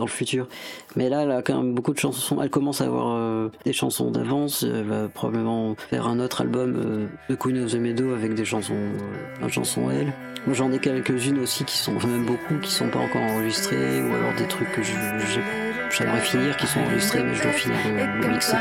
[0.00, 0.48] dans le futur.
[0.96, 2.42] Mais là, a quand même beaucoup de chansons.
[2.42, 4.64] Elle commence à avoir euh, des chansons d'avance.
[4.64, 8.44] Elle va probablement faire un autre album euh, de Queen of the Meadow avec des
[8.44, 10.12] chansons, euh, de chansons elle.
[10.52, 14.34] J'en ai quelques-unes aussi qui sont, même beaucoup, qui sont pas encore enregistrées, ou alors
[14.38, 18.56] des trucs que j'aimerais finir, qui sont enregistrés, mais je dois finir de can mixer.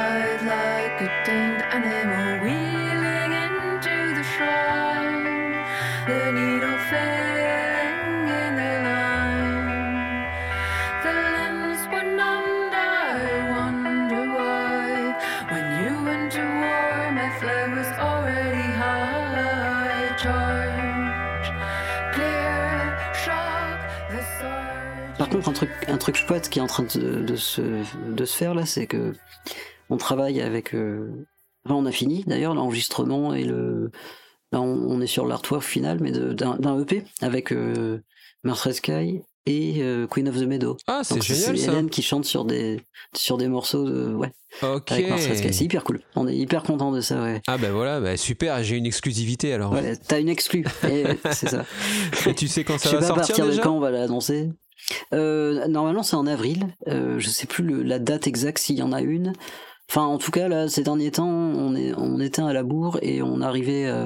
[25.43, 28.35] Contre, un truc, un truc chouette qui est en train de, de se, de se
[28.37, 29.13] faire là, c'est que
[29.89, 30.73] on travaille avec.
[30.75, 31.09] euh,
[31.65, 33.91] Enfin, on a fini d'ailleurs l'enregistrement et le.
[34.53, 37.99] Là, on, on est sur l'artwork final, mais de- d'un EP avec euh,
[38.43, 40.77] Mars Sky et euh, Queen of the Meadow.
[40.87, 41.71] Ah, c'est génial ça.
[41.73, 42.79] Hélène qui chante sur des
[43.13, 44.31] sur des morceaux de, ouais
[44.63, 44.89] Ok.
[44.93, 45.21] avec Mars.
[45.33, 45.99] C'est hyper cool.
[46.15, 47.21] On est hyper content de ça.
[47.21, 47.41] Ouais.
[47.47, 49.73] Ah, ben voilà, bah, super, j'ai une exclusivité alors.
[49.73, 50.63] Ouais, T'as une exclue.
[51.31, 51.65] C'est ça.
[52.25, 53.63] Et tu sais quand Je ça sais va pas à sortir partir de déjà?
[53.63, 54.49] quand on va l'annoncer.
[55.13, 56.67] Euh, normalement, c'est en avril.
[56.87, 59.33] Euh, je sais plus le- la date exacte s'il y en a une.
[59.89, 62.99] Enfin, en tout cas, là, ces derniers temps, on, est, on était à la bourre
[63.01, 63.87] et on arrivait.
[63.87, 64.05] euh,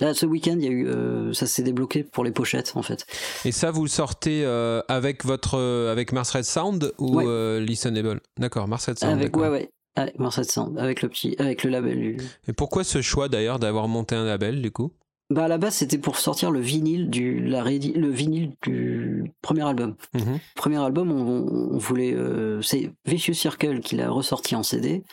[0.00, 2.82] Là, ce week-end, il y a eu, euh, ça s'est débloqué pour les pochettes, en
[2.82, 3.06] fait.
[3.44, 5.56] Et ça, vous le sortez euh, avec votre
[5.88, 7.60] avec Mars Red Sound ou Ouais.
[7.60, 9.12] Listenable D'accord, Mars Red Sound.
[9.12, 9.70] Avec, ouais, ouais.
[9.96, 12.16] Avec Mars 700, avec le petit, avec le label.
[12.48, 14.92] Et pourquoi ce choix d'ailleurs d'avoir monté un label du coup?
[15.30, 19.62] Bah à la base c'était pour sortir le vinyle du la le vinyle du premier
[19.62, 19.94] album.
[20.14, 20.40] Mhm.
[20.56, 25.04] Premier album on, on voulait euh, c'est Vicious Circle qui l'a ressorti en CD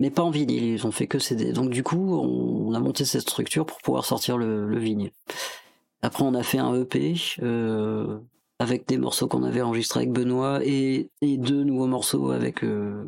[0.00, 1.52] mais pas en vinyle, ils ont fait que CD.
[1.52, 5.10] Donc du coup on, on a monté cette structure pour pouvoir sortir le, le vinyle.
[6.00, 8.18] Après on a fait un EP euh,
[8.58, 13.04] avec des morceaux qu'on avait enregistrés avec Benoît et, et deux nouveaux morceaux avec euh,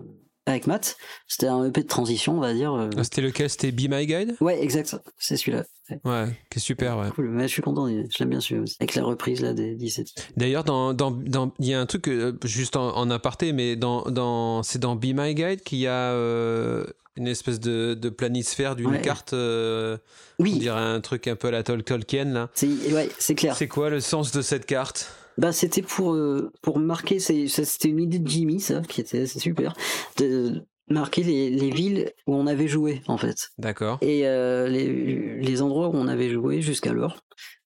[0.47, 0.97] avec Matt.
[1.29, 2.73] C'était un EP de transition on va dire.
[2.75, 2.91] euh.
[2.97, 3.49] Ah, C'était lequel?
[3.51, 4.37] C'était Be My Guide?
[4.41, 5.65] Ouais exact, c'est celui-là.
[5.91, 5.99] Ouais.
[6.05, 7.09] Ouais, qui est super, ouais.
[7.11, 8.77] Cool, mais je suis content, je l'aime bien celui-là aussi.
[8.81, 12.09] Avec la reprise là des 17 D'ailleurs, dans, dans, dans- il y a un truc,
[12.09, 15.89] euh, juste en, en aparté, mais dans, dans, c'est dans Be My Guide qu'il y
[15.89, 16.85] a euh,
[17.17, 19.01] une espèce de, de planisphère d'une Ouais.
[19.01, 19.99] carte, euh,
[20.39, 22.51] on Oui, dirait un truc un peu à la Tol- Tolkien, là.
[22.55, 23.57] c'est ouais, c'est clair.
[23.57, 25.13] C'est quoi le sens de cette carte?
[25.41, 29.73] Bah, c'était pour, euh, pour marquer, c'était une idée de Jimmy, ça, qui était super,
[30.19, 33.49] de marquer les, les villes où on avait joué, en fait.
[33.59, 33.99] D'accord.
[34.03, 37.17] Et euh, les, les endroits où on avait joué jusqu'alors.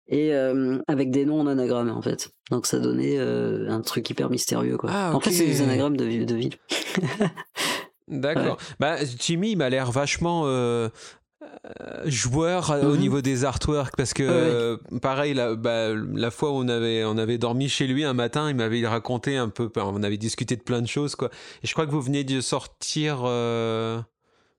[0.07, 2.29] Et euh, avec des noms en anagramme, en fait.
[2.51, 4.91] Donc ça donnait un truc hyper mystérieux, quoi.
[4.93, 6.55] Ah, En fait, c'est des anagrammes de, vi- de villes.
[8.09, 8.59] D'accord.
[8.79, 10.91] Bah, Jimmy, il m'a l'air vachement euh,
[12.07, 13.01] joueur euh, au Mhm.
[13.01, 14.29] niveau des artworks parce que, ouais.
[14.31, 18.13] euh, pareil, la, bah, la fois où on avait, on avait dormi chez lui un
[18.15, 21.31] matin, il m'avait raconté un peu, on avait discuté de plein de choses, quoi.
[21.63, 24.01] Et je crois que vous venez de sortir euh,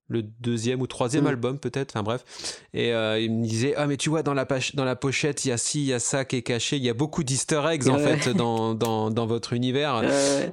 [0.08, 1.30] le deuxième ou troisième Mhm.
[1.30, 2.24] album, peut-être, enfin bref.
[2.74, 4.46] Et euh, il me disait, ah, mais tu vois, dans la,
[4.76, 6.84] dans la pochette, il y a ci, il y a ça qui est caché, il
[6.84, 10.02] y a beaucoup d'easter eggs, en fait, dans, dans, dans votre univers.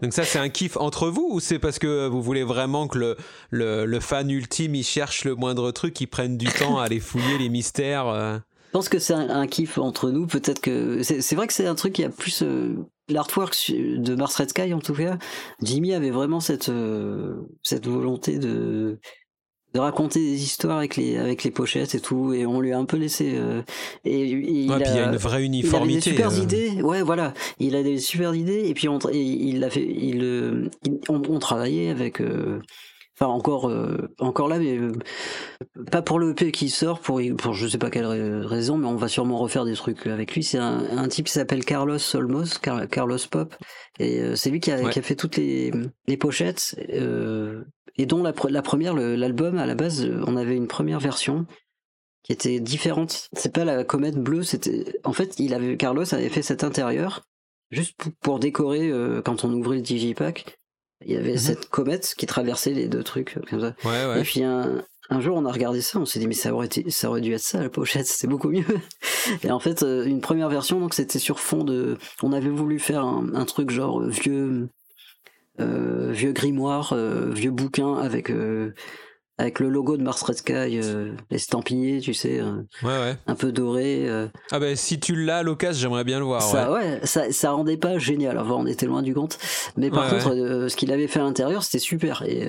[0.01, 2.99] Donc ça, c'est un kiff entre vous ou c'est parce que vous voulez vraiment que
[2.99, 3.17] le,
[3.51, 7.01] le, le fan ultime, il cherche le moindre truc, il prenne du temps à aller
[7.01, 8.39] fouiller les mystères euh
[8.69, 10.27] Je pense que c'est un, un kiff entre nous.
[10.27, 12.75] Peut-être que c'est vrai que c'est un truc qui a plus euh,
[13.09, 15.19] l'artwork de Mars Red Sky en tout cas.
[15.63, 18.99] Jimmy avait vraiment cette euh, cette volonté de
[19.75, 22.79] de raconter des histoires avec les avec les pochettes et tout et on lui a
[22.79, 23.63] un peu laissé euh,
[24.05, 24.77] et, et il y a
[25.09, 25.19] une a-
[25.61, 26.43] il avait des super euh.
[26.43, 27.33] idées, ouais, voilà.
[27.59, 30.99] Il a des super idées et puis on, et il a fait, il, euh, il-
[31.09, 32.61] on, on travaillait avec, euh,
[33.15, 34.93] enfin encore, euh, encore là, mais euh,
[35.91, 38.87] pas pour le EP qui sort, pour, pour je sais pas quelle ra- raison, mais
[38.87, 40.43] on va sûrement refaire des trucs avec lui.
[40.43, 43.55] C'est un, un type qui s'appelle Carlos Solmos, Car- Carlos Pop,
[43.99, 44.91] et euh, c'est lui qui a, Ouais.
[44.91, 45.73] qui a fait toutes les,
[46.07, 46.75] les pochettes.
[46.91, 47.63] euh,
[47.97, 51.47] et dont la, la première, l'album, à la base, euh, on avait une première version
[52.23, 53.29] qui était différente.
[53.35, 54.99] C'est pas la comète bleue, c'était.
[55.05, 57.27] En fait, il avait Carlos avait fait cet intérieur
[57.71, 60.59] juste pour, pour décorer euh, quand on ouvrait le digipack.
[61.07, 61.39] Il y avait Mhm.
[61.39, 63.75] cette comète qui traversait les deux trucs euh, comme ça.
[63.85, 66.55] Ouais, Et puis un, un jour, on a regardé ça, on s'est dit mais ça
[66.55, 68.65] aurait été, ça aurait dû être ça la pochette, c'était beaucoup mieux.
[69.45, 72.79] Et en fait, euh, une première version, donc c'était sur fond de, on avait voulu
[72.79, 74.69] faire un, un truc genre euh, vieux,
[75.61, 78.73] euh, vieux grimoire, euh, vieux bouquin avec euh,
[79.43, 83.17] avec le logo de Mars Red Sky euh, estampillé, tu sais, euh, Ouais, ouais.
[83.27, 84.09] un peu doré.
[84.09, 84.29] euh.
[84.51, 86.41] Ah ben si tu l'as à l'occasion, j'aimerais bien le voir.
[86.43, 86.79] ça, ouais.
[86.79, 88.39] ouais, ça, ça rendait pas génial.
[88.39, 89.39] Enfin, on était loin du compte.
[89.77, 90.35] Mais par contre,
[90.69, 92.23] ce qu'il avait fait à l'intérieur, c'était super.
[92.23, 92.49] Et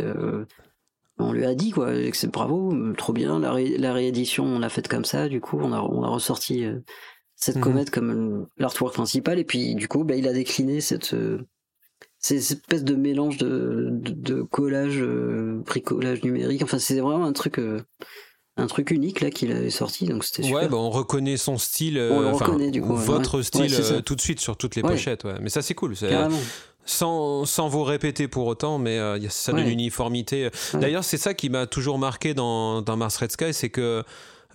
[1.20, 3.40] on lui a dit quoi, c'est bravo, trop bien.
[3.40, 5.30] La, ré- la réédition, on l'a faite comme ça.
[5.30, 6.66] Du coup, on a, on a ressorti
[7.36, 7.62] cette Mhm.
[7.62, 9.38] comète comme l'artwork principal.
[9.40, 11.16] Et puis, du coup, bah, il a décliné cette
[12.32, 16.62] euh, cette espèce de mélange de, de, de collage, euh, bricolage numérique.
[16.64, 17.60] Enfin, c'est vraiment un truc.
[17.60, 17.82] euh,
[18.56, 21.58] un truc unique là qu'il avait sorti donc c'était super Ouais, bah, on reconnaît son
[21.58, 24.22] style, euh, On le enfin, reconnaît, du coup, votre Ouais, style c'est euh, tout de
[24.22, 24.92] suite sur toutes les Ouais.
[24.92, 25.26] pochettes.
[25.42, 25.96] Mais ça c'est cool.
[25.96, 26.12] c'est-
[26.86, 29.68] sans, sans vous répéter pour autant, mais euh, ça donne Ouais.
[29.68, 30.50] une uniformité.
[30.74, 30.80] Ouais.
[30.80, 34.04] D'ailleurs, c'est ça qui m'a toujours marqué dans, dans Mars Red Sky, c'est que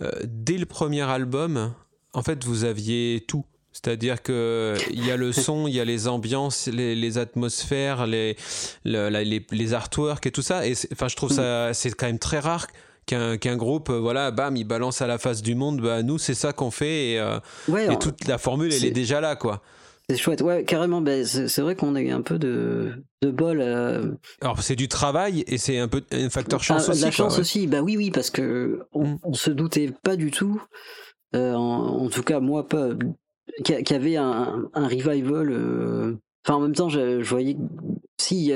[0.01, 1.73] euh, dès le premier album,
[2.13, 3.43] en fait, vous aviez tout.
[3.81, 8.05] C'est-à-dire que il y a le son, il y a les ambiances, les, les atmosphères,
[8.07, 8.35] les,
[8.83, 10.67] le- la- les, les artworks et tout ça.
[10.67, 12.67] Et enfin, je trouve ça, c'est quand même très rare
[13.05, 15.79] qu'un qu'un groupe, euh, voilà, bam, il balance à la face du monde.
[15.81, 18.83] Bah, nous, c'est ça qu'on fait et, euh, ouais et alors, toute la formule, elle
[18.85, 19.61] est déjà là, quoi.
[20.09, 21.01] C'est chouette, ouais, carrément.
[21.01, 23.61] Ben, c'est vrai qu'on a eu un peu de, de bol.
[23.61, 24.11] euh,
[24.41, 27.01] Alors, c'est du travail et c'est un peu un facteur chance ah, aussi.
[27.01, 27.39] La quoi, chance ouais.
[27.41, 29.19] aussi, bah oui, oui, parce que on, Mm.
[29.23, 30.59] on se doutait pas du tout,
[31.35, 32.89] euh, en, en tout cas moi pas,
[33.67, 35.49] y avait un, un revival.
[35.51, 37.57] euh, Enfin, en même temps, je, je voyais,
[38.19, 38.51] si,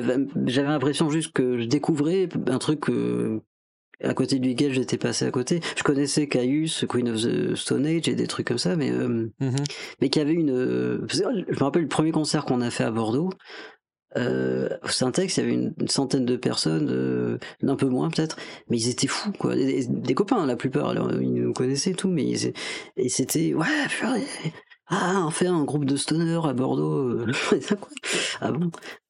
[0.46, 3.42] j'avais l'impression juste que je découvrais un truc euh,
[4.02, 5.60] à côté duquel j'étais passé à côté.
[5.78, 9.30] Je connaissais Caius, Queen of the Stone Age et des trucs comme ça, mais euh,
[9.42, 9.56] Mhm.
[10.02, 11.06] mais qu'il y avait une.
[11.10, 13.30] Je me rappelle le premier concert qu'on a fait à Bordeaux.
[14.16, 17.38] Euh, au Syntex, il y avait une, une centaine de personnes, euh,
[17.68, 18.38] un peu moins peut-être,
[18.70, 19.56] mais ils étaient fous quoi.
[19.56, 22.54] Des, des copains la plupart, alors, ils nous connaissaient et tout, mais ils-
[22.96, 24.22] et c'était ouais, purée.
[25.02, 27.10] Ah, on fait un groupe de stoner à Bordeaux.
[27.10, 27.32] euh,
[28.42, 28.70] ah bon,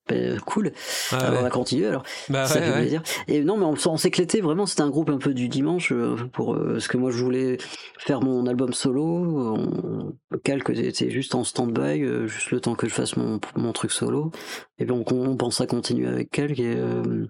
[0.10, 0.72] Ben, cool.
[1.12, 1.42] Ah Alors, on ouais.
[1.44, 2.04] va continuer alors.
[2.30, 2.86] Bah ça ouais, ouais.
[2.88, 3.02] dire.
[3.28, 4.66] Et non, mais on, on s'éclatait vraiment.
[4.66, 7.58] C'était un groupe un peu du dimanche euh, pour euh, ce que moi je voulais
[8.00, 9.04] faire mon album solo.
[9.04, 10.14] On,
[10.44, 13.92] calque était juste en stand-by, euh, juste le temps que je fasse mon, mon truc
[13.92, 14.32] solo.
[14.78, 16.60] Et puis on, on pense à continuer avec calque.
[16.60, 17.28] Et euh,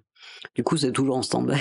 [0.56, 1.60] du coup, c'est toujours en stand-by.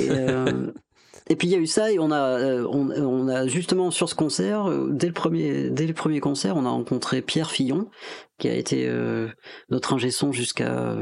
[0.00, 0.72] Et, euh,
[1.30, 3.90] et puis il y a eu ça et on a, euh, on, on a justement
[3.90, 7.50] sur ce concert, euh, dès le premier, dès le premier concert, on a rencontré Pierre
[7.50, 7.88] Fillon,
[8.38, 9.28] qui a été euh,
[9.70, 10.96] notre ingé son jusqu'à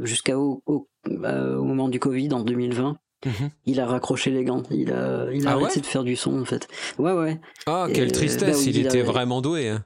[0.00, 2.96] jusqu'à au, au, au moment du Covid en 2020.
[3.24, 3.50] Mhm.
[3.66, 4.64] Il a raccroché les gants.
[4.70, 5.80] Il a, il a Ah arrêté ouais?
[5.80, 6.66] de faire du son en fait.
[6.98, 7.40] Ouais ouais.
[7.66, 9.68] Ah, Et, quelle bah tristesse, oui, il il était vraiment doué.
[9.68, 9.84] hein.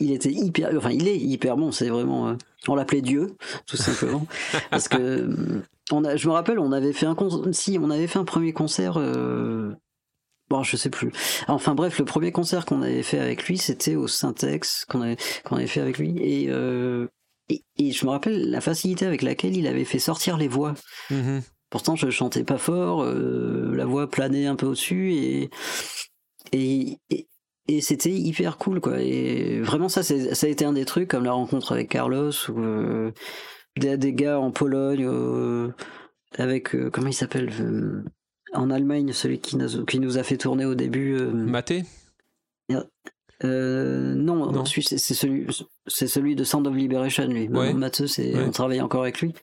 [0.00, 1.72] Il était hyper, enfin il est hyper bon.
[1.72, 2.34] C'est vraiment, euh,
[2.68, 4.26] on l'appelait Dieu tout simplement
[4.70, 7.16] parce que euh, on a, je me rappelle, on avait fait un
[7.52, 8.98] si on avait fait un premier concert.
[8.98, 9.72] Euh,
[10.48, 11.10] Bon, je sais plus.
[11.48, 15.16] Enfin bref, le premier concert qu'on avait fait avec lui, c'était au Syntex qu'on avait,
[15.44, 16.16] qu'on avait fait avec lui.
[16.20, 17.08] Et, euh,
[17.48, 20.74] et, et je me rappelle la facilité avec laquelle il avait fait sortir les voix.
[21.10, 21.42] Mhm.
[21.68, 25.50] Pourtant, je chantais pas fort, euh, la voix planait un peu au-dessus et
[26.52, 27.26] et, et,
[27.68, 29.00] et c'était hyper cool quoi.
[29.00, 32.30] Et vraiment ça, c'est, ça a été un des trucs comme la rencontre avec Carlos
[32.48, 33.12] ou euh,
[33.76, 35.68] des, des gars en Pologne euh,
[36.38, 37.50] avec euh, comment il s'appelle
[38.52, 41.16] en Allemagne, celui qui nous, qui nous a fait tourner au début.
[41.20, 41.84] Maté
[43.42, 44.64] non, Non.
[44.64, 45.46] c'est celui,
[45.86, 47.48] c'est celui de Sound of Liberation, lui.
[47.48, 47.74] Ouais.
[48.06, 48.44] C'est, Ouais.
[48.46, 49.34] on travaille encore avec lui.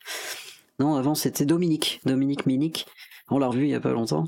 [0.80, 2.88] Non, avant c'était Dominique, Dominique Minic.
[3.30, 4.26] On l'a revu il y a pas longtemps.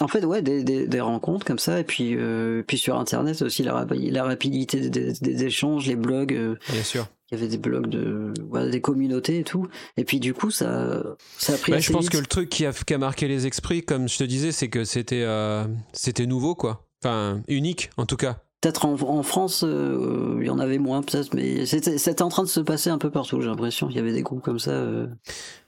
[0.00, 3.40] En fait, ouais, des, des, des rencontres comme ça, et puis, euh, puis sur Internet
[3.42, 7.06] aussi, la, rapi- la rapidité des, des- échanges, les blogs, euh, Bien sûr.
[7.30, 8.34] il y avait des blogs de,
[8.70, 9.68] des communautés et tout.
[9.96, 11.02] Et puis du coup, ça,
[11.38, 12.12] ça a pris Bah, je pense vite.
[12.12, 14.68] que le truc qui a, qui a marqué les esprits, comme je te disais, c'est
[14.68, 16.86] que c'était euh, c'était nouveau, quoi.
[17.02, 18.38] Enfin, unique, en tout cas.
[18.66, 22.42] Peut-être en, en France, euh, il y en avait moins, peut-être, mais c'était en train
[22.42, 23.88] de se passer un peu partout, j'ai l'impression.
[23.88, 24.72] Il y avait des groupes comme ça.
[24.72, 25.06] euh.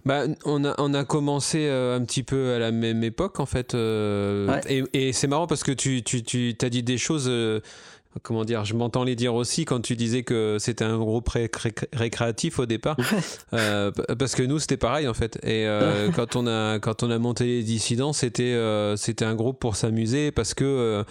[0.05, 3.47] Bah, on a, on a commencé euh, un petit peu à la même époque, en
[3.47, 3.75] fait.
[3.77, 4.83] euh, Ouais.
[4.93, 7.31] Et, et c'est marrant parce que tu, tu, tu as dit des choses.
[8.25, 11.49] comment dire Je m'entends les dire aussi quand tu disais que c'était un groupe ré-
[11.57, 12.97] ré- récréatif au départ.
[13.53, 15.37] Euh, parce que nous, c'était pareil, en fait.
[15.45, 19.37] Et euh, quand, on a, quand on a monté les dissidents, c'était euh, c'était un
[19.37, 21.05] groupe pour s'amuser parce que.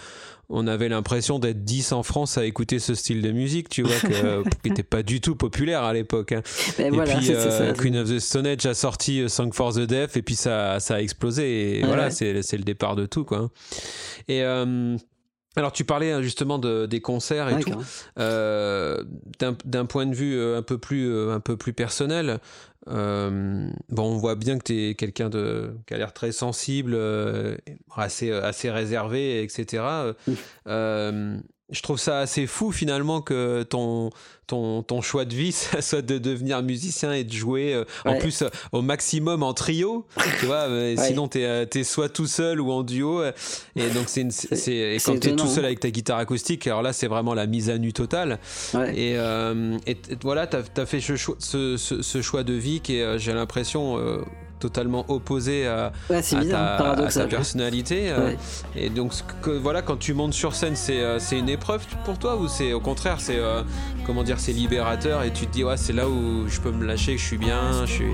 [0.50, 3.96] On avait l'impression d'être 10 en France à écouter ce style de musique, tu vois,
[4.00, 6.32] que- qui n'était pas du tout populaire à l'époque.
[6.32, 6.42] hein.
[6.78, 7.80] Mais Et voilà, puis c'est euh, ça.
[7.80, 10.80] Queen of the Stone Age a sorti euh, Song for the Deaf et puis ça,
[10.80, 12.42] ça a explosé et voilà ouais.
[12.42, 13.50] c'est le départ de tout quoi.
[14.28, 14.96] Et euh,
[15.58, 17.72] alors tu parlais hein, justement de, des concerts et Ouais, tout.
[18.18, 19.02] Euh,
[19.64, 22.38] D'un point de vue euh, un peu plus euh, un peu plus personnel,
[22.88, 26.92] euh, bon on voit bien que tu es quelqu'un de qui a l'air très sensible,
[26.94, 27.56] euh,
[27.94, 29.82] assez assez réservé, etc.
[31.70, 34.08] Je trouve ça assez fou finalement que ton,
[34.46, 38.16] ton, ton choix de vie, ça soit de devenir musicien et de jouer euh, en
[38.18, 40.06] plus euh, au maximum en trio,
[40.40, 41.06] tu vois, euh, Ouais.
[41.06, 43.22] sinon t'es t'es soit tout seul ou en duo,
[43.76, 44.22] et donc c'est
[44.68, 47.68] et quand t'es tout seul avec ta guitare acoustique, alors là c'est vraiment la mise
[47.68, 48.38] à nu totale,
[48.72, 48.98] Ouais.
[48.98, 52.96] et, euh, et voilà, t'as as fait ce choix, ce, ce- choix de vie qui
[52.96, 53.98] est, j'ai l'impression,
[54.58, 57.28] totalement opposé à, Ouais, c'est à bizarre, ta, à ta paradoxal.
[57.28, 58.10] personnalité.
[58.10, 58.36] euh, Ouais.
[58.76, 62.18] et donc, que, voilà, quand tu montes sur scène, c'est euh, c'est une épreuve pour
[62.18, 63.62] toi ou c'est au contraire, c'est euh,
[64.06, 66.84] comment dire, c'est libérateur et tu te dis, ouais, c'est là où je peux me
[66.86, 68.04] lâcher, que je suis bien, je suis.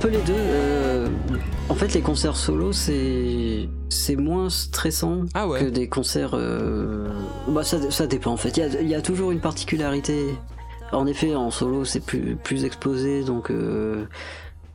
[0.00, 0.32] Peu les deux.
[0.36, 1.08] euh,
[1.68, 5.60] en fait, les concerts solo, c'est c'est moins stressant Ah ouais.
[5.60, 6.32] que des concerts.
[6.34, 7.08] euh,
[7.48, 8.56] Bah, ça, ça dépend en fait.
[8.56, 10.34] Il y a, il y a toujours une particularité.
[10.92, 14.06] En effet, en solo, c'est plus plus exposé, donc euh,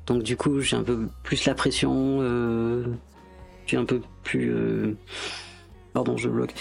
[0.07, 2.19] donc du coup, j'ai un peu plus la pression.
[2.21, 2.85] Euh...
[3.67, 4.95] J'ai un peu plus.
[5.93, 6.53] Pardon, je bloque.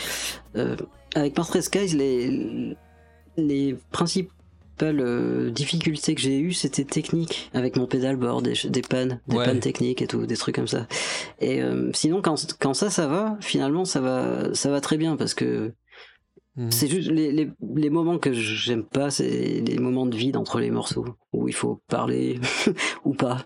[1.15, 2.77] Avec Mars Red Skies, les
[3.37, 3.77] les
[4.77, 9.37] principales euh, difficultés que j'ai eues, c'était technique, avec mon pédalboard, des, des pannes, des
[9.37, 9.45] Ouais.
[9.45, 10.87] pannes techniques et tout, des trucs comme ça.
[11.41, 15.17] Et euh, sinon, quand, quand ça, ça va, finalement, ça va, ça va très bien
[15.17, 15.73] parce que
[16.57, 16.71] Mhm.
[16.71, 20.61] c'est juste les, les, les moments que j'aime pas, c'est les moments de vide entre
[20.61, 22.39] les morceaux où il faut parler
[23.05, 23.45] ou pas.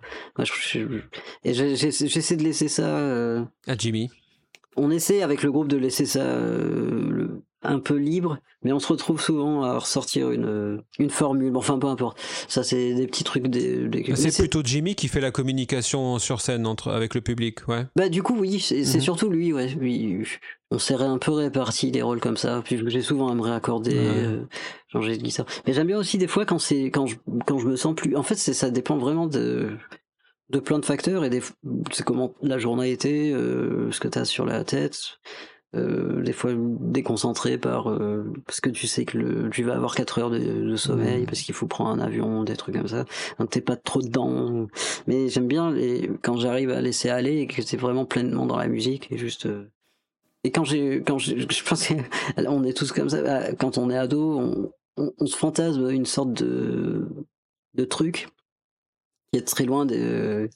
[1.42, 2.82] Et j'essaie de laisser ça.
[2.98, 4.10] euh, À Jimmy.
[4.76, 8.78] on essaie avec le groupe de laisser ça euh, le- un peu libre, mais on
[8.78, 11.50] se retrouve souvent à ressortir une, une formule.
[11.52, 12.18] Bon, Enfin, peu importe.
[12.46, 13.48] Ça, c'est des petits trucs.
[13.48, 17.66] Des, des- C'est plutôt Jimmy qui fait la communication sur scène entre, avec le public,
[17.66, 17.86] ouais.
[17.96, 19.00] Bah, du coup, oui, c'est Mhm.
[19.00, 19.66] surtout lui, ouais.
[19.68, 20.24] Lui,
[20.70, 22.62] on s'est un peu réparti les rôles comme ça.
[22.64, 24.06] Puis j'ai souvent à me réaccorder, Ouais.
[24.06, 24.42] euh,
[24.92, 25.46] changer de guitare.
[25.66, 28.14] Mais j'aime bien aussi des fois quand c'est quand je, quand je me sens plus.
[28.16, 29.70] En fait, ça dépend vraiment de
[30.50, 31.42] de plein de facteurs et des
[31.92, 34.98] c'est comment la journée a été, euh, ce que t'as sur la tête.
[35.76, 39.94] Euh, des fois déconcentré par euh, parce que tu sais que le, tu vas avoir
[39.94, 41.26] 4 heures de, de sommeil Mhm.
[41.26, 43.04] parce qu'il faut prendre un avion des trucs comme ça
[43.38, 44.66] donc t'es pas trop dedans
[45.06, 48.56] mais j'aime bien les, quand j'arrive à laisser aller et que c'est vraiment pleinement dans
[48.56, 49.70] la musique et juste euh,
[50.44, 53.98] et quand j'ai quand je pense qu'on est tous comme ça euh, quand on est
[53.98, 57.06] ado on, on, on se fantasme une sorte de
[57.74, 58.28] de truc
[59.32, 60.48] qui est très loin de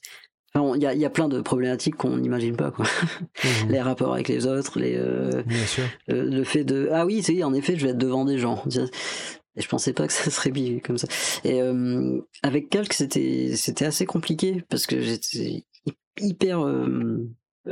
[0.55, 2.85] il y y a plein de problématiques qu'on n'imagine pas quoi.
[3.65, 3.71] Mhm.
[3.71, 5.85] les rapports avec les autres les euh, Bien sûr.
[6.09, 8.63] le, le fait de ah oui c'est en effet je vais être devant des gens.
[9.55, 11.09] Et je pensais pas que ça serait bien comme ça.
[11.45, 17.29] Et euh, avec Calque c'était c'était assez compliqué parce que j'étais hy- hyper euh,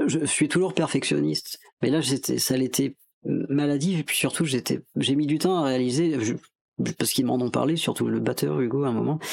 [0.06, 1.58] je suis toujours perfectionniste.
[1.82, 5.64] Mais là j'étais ça l'était maladif et puis surtout j'étais j'ai mis du temps à
[5.68, 6.34] réaliser je-
[6.98, 9.18] parce qu'ils m'en ont parlé surtout le batteur Hugo à un moment.
[9.22, 9.26] euh,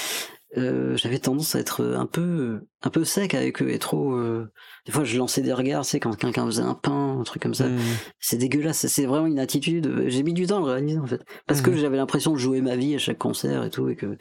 [0.55, 4.49] j'avais tendance à être un peu un peu sec avec eux et trop euh,
[4.85, 7.41] des fois je lançais des regards tu sais quand quelqu'un faisait un pain un truc
[7.41, 7.79] comme ça Mhm.
[8.19, 10.05] c'est dégueulasse, c'est vraiment une attitude.
[10.07, 11.21] J'ai mis du temps à le réaliser en fait.
[11.47, 11.77] Parce que Mhm.
[11.77, 13.89] j'avais l'impression de jouer ma vie à chaque concert et tout.
[13.89, 14.17] Et que, et,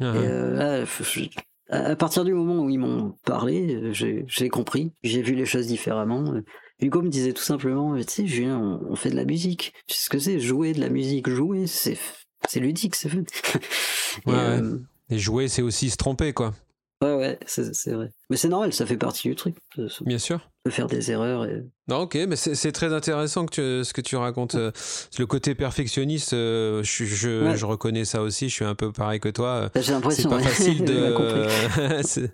[0.00, 1.28] Ah, euh, là, je-
[1.70, 3.92] à partir du moment où ils m'ont parlé, euh,
[4.26, 6.34] j'ai compris, j'ai vu les choses différemment.
[6.80, 9.72] Hugo me disait tout simplement, tu sais, Julien, on, on fait de la musique.
[9.86, 11.96] Tu sais ce que c'est Jouer de la musique, jouer, c'est
[12.48, 13.22] c'est ludique, c'est fun.
[14.26, 14.78] Et, Ouais, euh,
[15.10, 16.54] Et jouer, c'est aussi se tromper, quoi.
[17.02, 18.12] ouais, ouais, c'est vrai.
[18.30, 19.56] Mais c'est normal, ça fait partie du truc.
[20.00, 20.50] Bien sûr.
[20.64, 21.44] Peut faire des erreurs.
[21.44, 21.62] Et...
[21.88, 24.54] Non, ok, mais c'est c'est très intéressant que tu- ce que tu racontes.
[24.54, 24.70] euh,
[25.18, 27.56] Le côté perfectionniste, euh, je, je, Ouais.
[27.58, 28.48] je reconnais ça aussi.
[28.48, 29.48] Je suis un peu pareil que toi.
[29.48, 30.30] euh, Bah, J'ai C'est l'impression.
[30.30, 30.42] pas ouais.
[30.42, 31.14] facile de.
[32.02, 32.32] c'est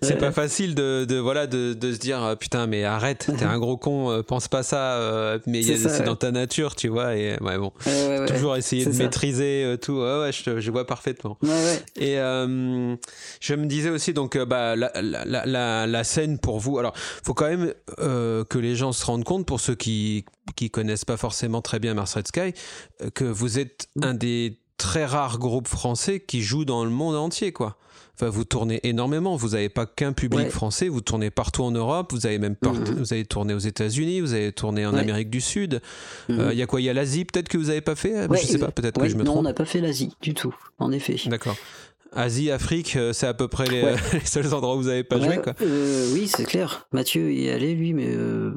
[0.00, 0.18] c'est Ouais.
[0.18, 3.58] pas facile de, de voilà de, de se dire euh, putain mais arrête t'es un
[3.58, 7.36] gros con pense pas ça euh, mais C'est c'est dans ta nature tu vois et
[7.40, 7.72] ouais bon
[8.28, 9.02] toujours essayer c'est de ça.
[9.02, 11.36] maîtriser tout ouais je, je vois parfaitement
[11.96, 14.92] et je me disais aussi donc bah la,
[15.46, 16.92] la- la scène pour vous alors
[17.24, 17.65] faut quand même
[17.98, 21.78] euh, que les gens se rendent compte pour ceux qui qui connaissent pas forcément très
[21.78, 22.40] bien Mars Red Sky
[23.02, 27.16] euh, que vous êtes un des très rares groupes français qui jouent dans le monde
[27.16, 27.76] entier quoi
[28.18, 29.36] Enfin, vous tournez énormément.
[29.36, 30.48] Vous n'avez pas qu'un public Ouais.
[30.50, 30.88] français.
[30.88, 32.12] Vous tournez partout en Europe.
[32.14, 32.94] Vous avez même Mhm.
[32.96, 34.22] vous avez tourné aux États-Unis.
[34.22, 35.00] Vous avez tourné en Ouais.
[35.00, 35.82] Amérique du Sud.
[36.30, 36.40] Mhm.
[36.40, 36.80] Euh, Il y a quoi?
[36.80, 38.26] Il y a l'Asie peut-être que vous n'avez pas fait?
[38.26, 38.70] Ouais, je sais pas.
[38.70, 39.44] Peut-être que je me non, on trompe.
[39.44, 41.16] n'a pas fait l'Asie du tout, en effet.
[41.26, 41.56] D'accord.
[42.16, 43.94] Asie, Afrique, euh, c'est à peu près les, Ouais.
[44.12, 45.38] les seuls endroits où vous n'avez pas joué.
[45.42, 45.54] Quoi.
[45.62, 46.86] euh, oui, c'est clair.
[46.92, 48.08] Mathieu y est allé, lui, mais.
[48.08, 48.52] euh,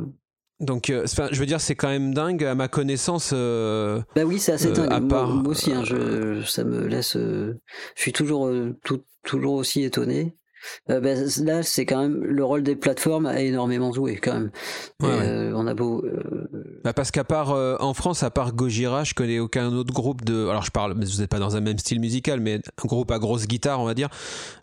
[0.60, 2.44] Donc, euh, je veux dire, c'est quand même dingue.
[2.44, 4.92] À ma connaissance, Bah oui, c'est assez dingue.
[4.92, 7.16] à Moi- part- Moi, aussi, hein, je, ça me laisse.
[7.16, 7.54] Je
[7.96, 8.50] suis toujours,
[8.84, 10.36] tout- toujours aussi étonné.
[10.90, 11.12] Euh, bah,
[11.46, 14.52] là, c'est quand même le rôle des plateformes a énormément joué quand même.
[15.02, 15.26] Et, Ouais, ouais.
[15.28, 16.04] euh, on a beau.
[16.04, 19.94] euh, bah, parce qu'à part euh, en France, à part Gojira, je connais aucun autre
[19.94, 20.48] groupe de.
[20.48, 23.12] Alors, je parle, mais vous n'êtes pas dans un même style musical, mais un groupe
[23.12, 24.10] à grosse guitare, on va dire,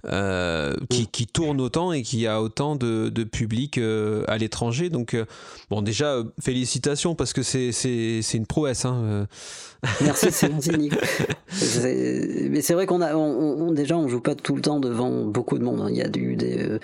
[0.07, 1.07] euh, qui, Mm.
[1.13, 4.91] qui tourne autant et qui a autant de, de public euh, à l'étranger.
[4.91, 5.25] Donc, euh,
[5.71, 8.85] bon, déjà, euh, félicitations parce que c'est c'est c'est une prouesse.
[8.85, 9.27] Hein, euh.
[10.03, 10.51] Merci, c'est
[12.51, 15.25] Mais c'est vrai qu'on a, on, on- déjà, on joue pas tout le temps devant
[15.25, 15.81] beaucoup de monde.
[15.81, 15.89] hein.
[15.91, 16.79] Il y a eu des,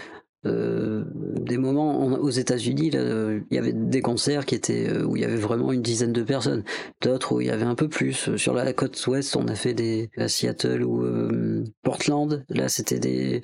[0.45, 1.05] euh,
[1.41, 5.17] des moments en- aux États-Unis, euh, il y avait des concerts qui étaient euh, où
[5.17, 6.65] il y avait vraiment une dizaine de personnes.
[7.01, 8.37] D'autres où il y avait un peu plus.
[8.37, 12.45] Sur la côte ouest, on a fait des à Seattle ou euh, Portland.
[12.49, 13.43] Là, c'était des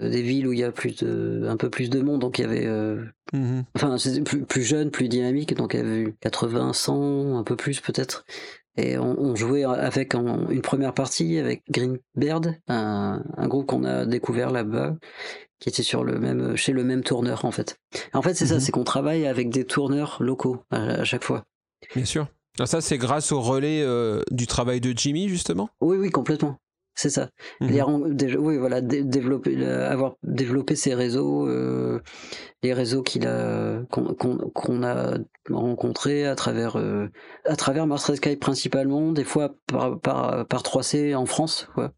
[0.00, 2.42] des villes où il y a plus de, un peu plus de monde, donc il
[2.42, 3.02] y avait euh,
[3.34, 3.64] Mhm.
[3.74, 7.42] enfin c'était plus, plus jeune, plus dynamique, donc il y avait eu 80, 100, un
[7.42, 8.24] peu plus peut-être.
[8.78, 13.84] Et on, on jouait avec en- une première partie avec Greenbird, un, un groupe qu'on
[13.84, 14.96] a découvert là-bas,
[15.64, 17.78] qui était sur le même, chez le même tourneur en fait.
[18.12, 18.50] En fait, c'est Mhm.
[18.50, 21.42] ça, c'est qu'on travaille avec des tourneurs locaux à, à chaque fois.
[21.96, 22.26] Bien sûr.
[22.58, 25.70] Ah, ça, c'est grâce au relais euh, du travail de Jimmy, justement?
[25.80, 26.58] Oui, oui, complètement.
[26.96, 27.30] C'est ça.
[27.60, 27.68] Mhm.
[27.70, 32.00] Les oui, voilà, dé- développer, le- avoir développé ces réseaux, euh,
[32.62, 35.16] les réseaux qu'il a, qu'on a
[35.50, 37.08] rencontrés à travers, euh,
[37.44, 41.92] à travers Mars Red Sky principalement, des fois par, par, par 3C en France, quoi,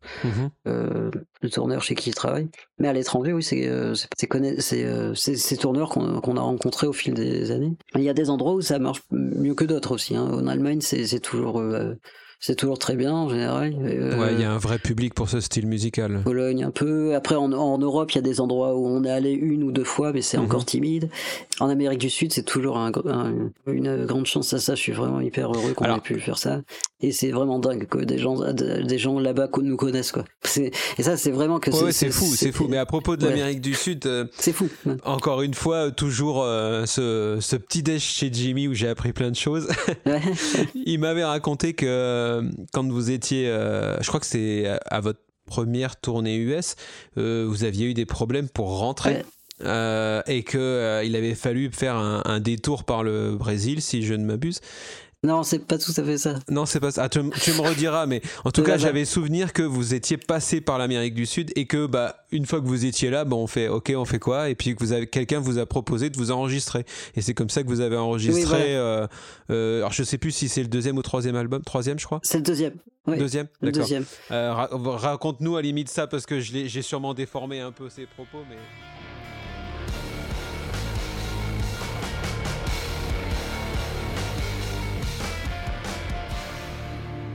[0.67, 1.11] euh,
[1.43, 2.49] le tourneur chez qui il travaille.
[2.79, 7.51] Mais à l'étranger, oui, c'est euh, euh, ces tourneurs qu'on a rencontrés au fil des
[7.51, 7.77] années.
[7.95, 10.17] Il y a des endroits où ça marche mieux que d'autres aussi.
[10.17, 10.27] hein.
[10.33, 11.95] En Allemagne, c'est toujours, euh,
[12.41, 13.75] c'est toujours très bien en général.
[13.83, 16.21] Euh, Ouais, il y a un vrai public pour ce style musical.
[16.25, 17.15] Pologne un peu.
[17.15, 19.73] Après, en, en Europe, il y a des endroits où on est allé une ou
[19.73, 20.45] deux fois, mais c'est Mhm.
[20.45, 21.09] encore timide.
[21.61, 24.75] En Amérique du Sud, c'est toujours un, gr- un- une grande chance à ça.
[24.75, 26.61] Je suis vraiment hyper heureux qu'on ait pu faire ça.
[27.01, 30.25] Et c'est vraiment dingue que des gens, des gens là-bas qu'on nous connaissent, quoi.
[30.99, 32.67] Et ça, c'est vraiment que Ouais, c'est fou, c'est fou.
[32.69, 33.31] Mais à propos de Ouais.
[33.31, 34.69] l'Amérique du Sud, euh, C'est fou.
[34.87, 34.95] ouais.
[35.05, 39.31] encore une fois, toujours euh, ce, ce petit déj chez Jimmy où j'ai appris plein
[39.31, 39.69] de choses.
[40.87, 42.26] Il m'avait raconté que euh,
[42.73, 46.77] quand vous étiez, euh, je crois que c'est à, votre première tournée US,
[47.19, 49.15] euh, vous aviez eu des problèmes pour rentrer.
[49.15, 49.25] Ouais.
[49.65, 54.03] euh, et que euh, il avait fallu faire un, un détour par le Brésil, si
[54.03, 54.61] je ne m'abuse.
[55.27, 56.35] Non, c'est pas tout à fait ça.
[56.49, 57.03] Non, c'est pas ça.
[57.03, 60.61] Ah, tu, tu me rediras, mais en tout cas, j'avais souvenir que vous étiez passé
[60.61, 63.47] par l'Amérique du Sud et que, bah, une fois que vous étiez là, bah, on
[63.49, 64.51] fait, ok, on fait quoi?
[64.51, 66.85] Et puis que vous avez quelqu'un vous a proposé de vous enregistrer.
[67.17, 68.41] Et c'est comme ça que vous avez enregistré.
[68.43, 68.65] Oui, voilà.
[68.65, 69.07] euh,
[69.51, 71.63] euh, alors, je sais plus si c'est le deuxième ou troisième album.
[71.63, 72.21] Troisième, je crois?
[72.23, 72.75] C'est le deuxième.
[73.09, 73.47] Oui, Deuxième?
[73.61, 74.05] le deuxième.
[74.33, 78.07] Euh, ra- Raconte-nous à la limite ça parce que j'ai sûrement déformé un peu ses
[78.07, 78.57] propos, mais.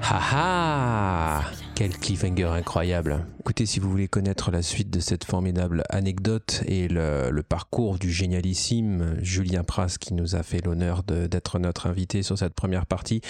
[0.02, 1.44] Haha
[1.76, 3.26] Quel cliffhanger incroyable.
[3.40, 8.12] Écoutez, si vous voulez connaître la suite de cette formidable anecdote et le, parcours du
[8.12, 13.22] génialissime Julien Pras qui nous a fait l'honneur d'être notre invité sur cette première partie,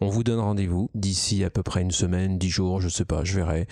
[0.00, 3.22] on vous donne rendez-vous d'ici à peu près une semaine, dix jours, je sais pas,
[3.22, 3.66] je verrai,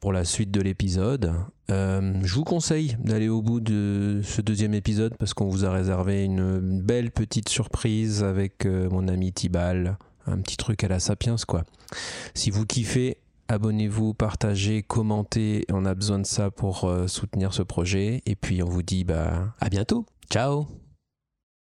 [0.00, 1.34] pour la suite de l'épisode.
[1.70, 5.70] Euh, je vous conseille d'aller au bout de ce deuxième épisode parce qu'on vous a
[5.70, 9.98] réservé une belle petite surprise avec euh, mon ami Tibal.
[10.26, 11.64] Un petit truc à la Sapiens, quoi.
[12.34, 13.18] Si vous kiffez,
[13.48, 15.64] abonnez-vous, partagez, commentez.
[15.72, 18.22] On a besoin de ça pour euh, soutenir ce projet.
[18.26, 20.06] Et puis on vous dit bah, à bientôt.
[20.30, 20.66] Ciao